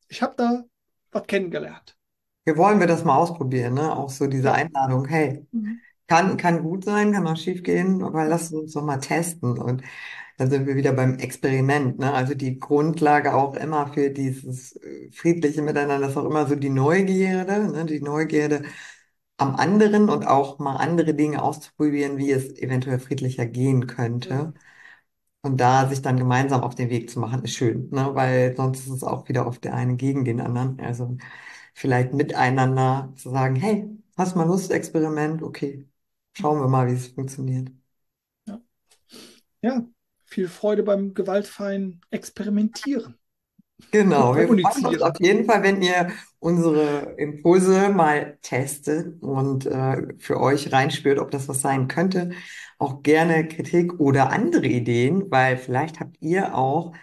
ich 0.07 0.21
habe 0.21 0.35
da 0.37 0.63
was 1.11 1.25
kennengelernt. 1.27 1.95
Wir 2.43 2.57
wollen 2.57 2.79
wir 2.79 2.87
das 2.87 3.03
mal 3.03 3.17
ausprobieren, 3.17 3.73
ne? 3.73 3.95
Auch 3.95 4.09
so 4.09 4.27
diese. 4.27 4.51
Einladung, 4.51 5.05
hey, 5.05 5.47
Mhm. 5.51 5.79
Kann, 6.07 6.37
kann 6.37 6.63
gut 6.63 6.85
sein, 6.85 7.11
kann 7.13 7.27
auch 7.27 7.37
schief 7.37 7.63
gehen, 7.63 8.03
aber 8.03 8.25
lass 8.25 8.51
uns 8.51 8.73
doch 8.73 8.83
mal 8.83 8.97
testen. 8.99 9.57
Und 9.59 9.83
dann 10.37 10.49
sind 10.49 10.67
wir 10.67 10.75
wieder 10.75 10.93
beim 10.93 11.15
Experiment, 11.19 11.99
ne? 11.99 12.13
Also 12.13 12.35
die 12.35 12.59
Grundlage 12.59 13.33
auch 13.35 13.55
immer 13.55 13.87
für 13.93 14.09
dieses 14.11 14.75
äh, 14.77 15.11
friedliche 15.11 15.61
Miteinander 15.61 16.09
ist 16.09 16.17
auch 16.17 16.25
immer 16.25 16.47
so 16.47 16.55
die 16.55 16.69
Neugierde, 16.69 17.71
ne? 17.71 17.85
Die 17.85 18.01
Neugierde 18.01 18.63
am 19.37 19.55
anderen 19.55 20.09
und 20.09 20.27
auch 20.27 20.59
mal 20.59 20.77
andere 20.77 21.13
Dinge 21.15 21.41
auszuprobieren, 21.43 22.17
wie 22.17 22.31
es 22.31 22.51
eventuell 22.57 22.99
friedlicher 22.99 23.45
gehen 23.45 23.87
könnte. 23.87 24.33
Mhm. 24.35 24.53
Und 25.41 25.57
da 25.61 25.87
sich 25.87 26.01
dann 26.01 26.17
gemeinsam 26.17 26.61
auf 26.63 26.73
den 26.75 26.89
Weg 26.89 27.09
zu 27.09 27.19
machen, 27.19 27.43
ist 27.43 27.53
schön, 27.53 27.89
ne? 27.91 28.15
Weil 28.15 28.55
sonst 28.57 28.79
ist 28.87 28.89
es 28.93 29.03
auch 29.03 29.29
wieder 29.29 29.45
oft 29.47 29.63
der 29.63 29.75
eine 29.75 29.95
gegen 29.95 30.25
den 30.25 30.41
anderen. 30.41 30.79
Also 30.81 31.17
vielleicht 31.73 32.13
miteinander 32.13 33.13
zu 33.17 33.29
sagen, 33.31 33.55
hey, 33.55 33.87
hast 34.17 34.35
mal 34.35 34.45
Lust, 34.47 34.71
Experiment? 34.71 35.43
Okay, 35.43 35.87
schauen 36.37 36.59
wir 36.59 36.67
mal, 36.67 36.87
wie 36.87 36.93
es 36.93 37.07
funktioniert. 37.07 37.71
Ja. 38.47 38.61
ja, 39.61 39.87
viel 40.25 40.47
Freude 40.47 40.83
beim 40.83 41.13
gewaltfreien 41.13 42.01
Experimentieren. 42.11 43.17
Genau, 43.91 44.35
wir 44.35 44.47
freuen 44.47 44.85
uns 44.85 45.01
auf 45.01 45.19
jeden 45.19 45.45
Fall, 45.45 45.61
wenn 45.63 45.81
ihr 45.81 46.09
unsere 46.39 47.15
Impulse 47.17 47.89
mal 47.89 48.37
testet 48.41 49.21
und 49.21 49.65
äh, 49.65 50.13
für 50.17 50.39
euch 50.39 50.71
reinspürt, 50.71 51.19
ob 51.19 51.31
das 51.31 51.49
was 51.49 51.61
sein 51.61 51.87
könnte. 51.87 52.31
Auch 52.77 53.03
gerne 53.03 53.47
Kritik 53.47 53.99
oder 53.99 54.31
andere 54.31 54.65
Ideen, 54.67 55.29
weil 55.29 55.57
vielleicht 55.57 55.99
habt 55.99 56.17
ihr 56.21 56.55
auch 56.55 56.93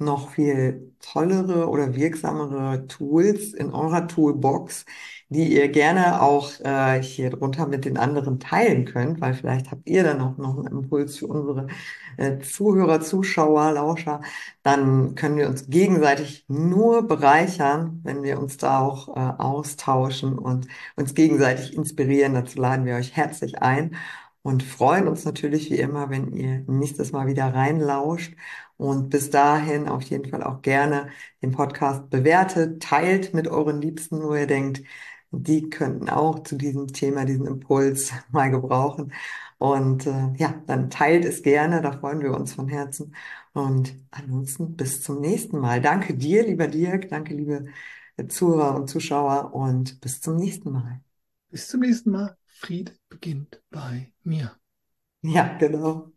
noch 0.00 0.30
viel 0.30 0.92
tollere 1.00 1.68
oder 1.68 1.94
wirksamere 1.94 2.86
Tools 2.86 3.54
in 3.54 3.72
eurer 3.72 4.06
Toolbox, 4.08 4.84
die 5.28 5.54
ihr 5.54 5.68
gerne 5.68 6.20
auch 6.22 6.50
äh, 6.60 7.02
hier 7.02 7.30
drunter 7.30 7.66
mit 7.66 7.84
den 7.84 7.96
anderen 7.96 8.40
teilen 8.40 8.84
könnt, 8.84 9.20
weil 9.20 9.34
vielleicht 9.34 9.70
habt 9.70 9.88
ihr 9.88 10.02
dann 10.02 10.20
auch 10.20 10.36
noch 10.38 10.58
einen 10.58 10.66
Impuls 10.66 11.18
für 11.18 11.26
unsere 11.28 11.68
äh, 12.16 12.38
Zuhörer, 12.40 13.00
Zuschauer, 13.00 13.72
Lauscher 13.72 14.20
dann 14.62 15.14
können 15.14 15.36
wir 15.36 15.48
uns 15.48 15.68
gegenseitig 15.68 16.44
nur 16.48 17.06
bereichern, 17.06 18.00
wenn 18.04 18.22
wir 18.22 18.38
uns 18.40 18.56
da 18.56 18.80
auch 18.80 19.08
äh, 19.16 19.20
austauschen 19.42 20.38
und 20.38 20.66
uns 20.96 21.14
gegenseitig 21.14 21.74
inspirieren. 21.74 22.34
Dazu 22.34 22.60
laden 22.60 22.84
wir 22.84 22.96
euch 22.96 23.16
herzlich 23.16 23.62
ein 23.62 23.96
und 24.42 24.62
freuen 24.62 25.08
uns 25.08 25.24
natürlich 25.24 25.70
wie 25.70 25.78
immer, 25.78 26.10
wenn 26.10 26.32
ihr 26.32 26.64
nächstes 26.66 27.12
Mal 27.12 27.26
wieder 27.26 27.52
reinlauscht. 27.54 28.34
Und 28.76 29.10
bis 29.10 29.30
dahin 29.30 29.88
auf 29.88 30.02
jeden 30.02 30.30
Fall 30.30 30.42
auch 30.42 30.62
gerne 30.62 31.10
den 31.42 31.52
Podcast 31.52 32.08
bewertet, 32.10 32.82
teilt 32.82 33.34
mit 33.34 33.48
euren 33.48 33.80
Liebsten, 33.82 34.22
wo 34.22 34.34
ihr 34.34 34.46
denkt, 34.46 34.82
die 35.32 35.68
könnten 35.70 36.08
auch 36.08 36.42
zu 36.42 36.56
diesem 36.56 36.88
Thema, 36.88 37.24
diesen 37.24 37.46
Impuls 37.46 38.12
mal 38.32 38.50
gebrauchen. 38.50 39.12
Und 39.58 40.06
äh, 40.06 40.32
ja, 40.36 40.62
dann 40.66 40.88
teilt 40.90 41.24
es 41.24 41.42
gerne, 41.42 41.82
da 41.82 41.92
freuen 41.92 42.20
wir 42.22 42.32
uns 42.34 42.54
von 42.54 42.68
Herzen. 42.68 43.14
Und 43.52 43.94
ansonsten 44.10 44.76
bis 44.76 45.02
zum 45.02 45.20
nächsten 45.20 45.58
Mal. 45.58 45.80
Danke 45.82 46.16
dir, 46.16 46.46
lieber 46.46 46.66
Dirk, 46.68 47.08
danke, 47.10 47.34
liebe 47.34 47.66
Zuhörer 48.28 48.74
und 48.76 48.88
Zuschauer 48.88 49.54
und 49.54 50.00
bis 50.00 50.20
zum 50.20 50.36
nächsten 50.36 50.72
Mal. 50.72 51.00
Bis 51.50 51.68
zum 51.68 51.80
nächsten 51.80 52.10
Mal. 52.10 52.39
Fried 52.60 53.00
beginnt 53.08 53.62
bei 53.70 54.12
mir. 54.22 54.54
Ja, 55.22 55.56
genau. 55.58 56.12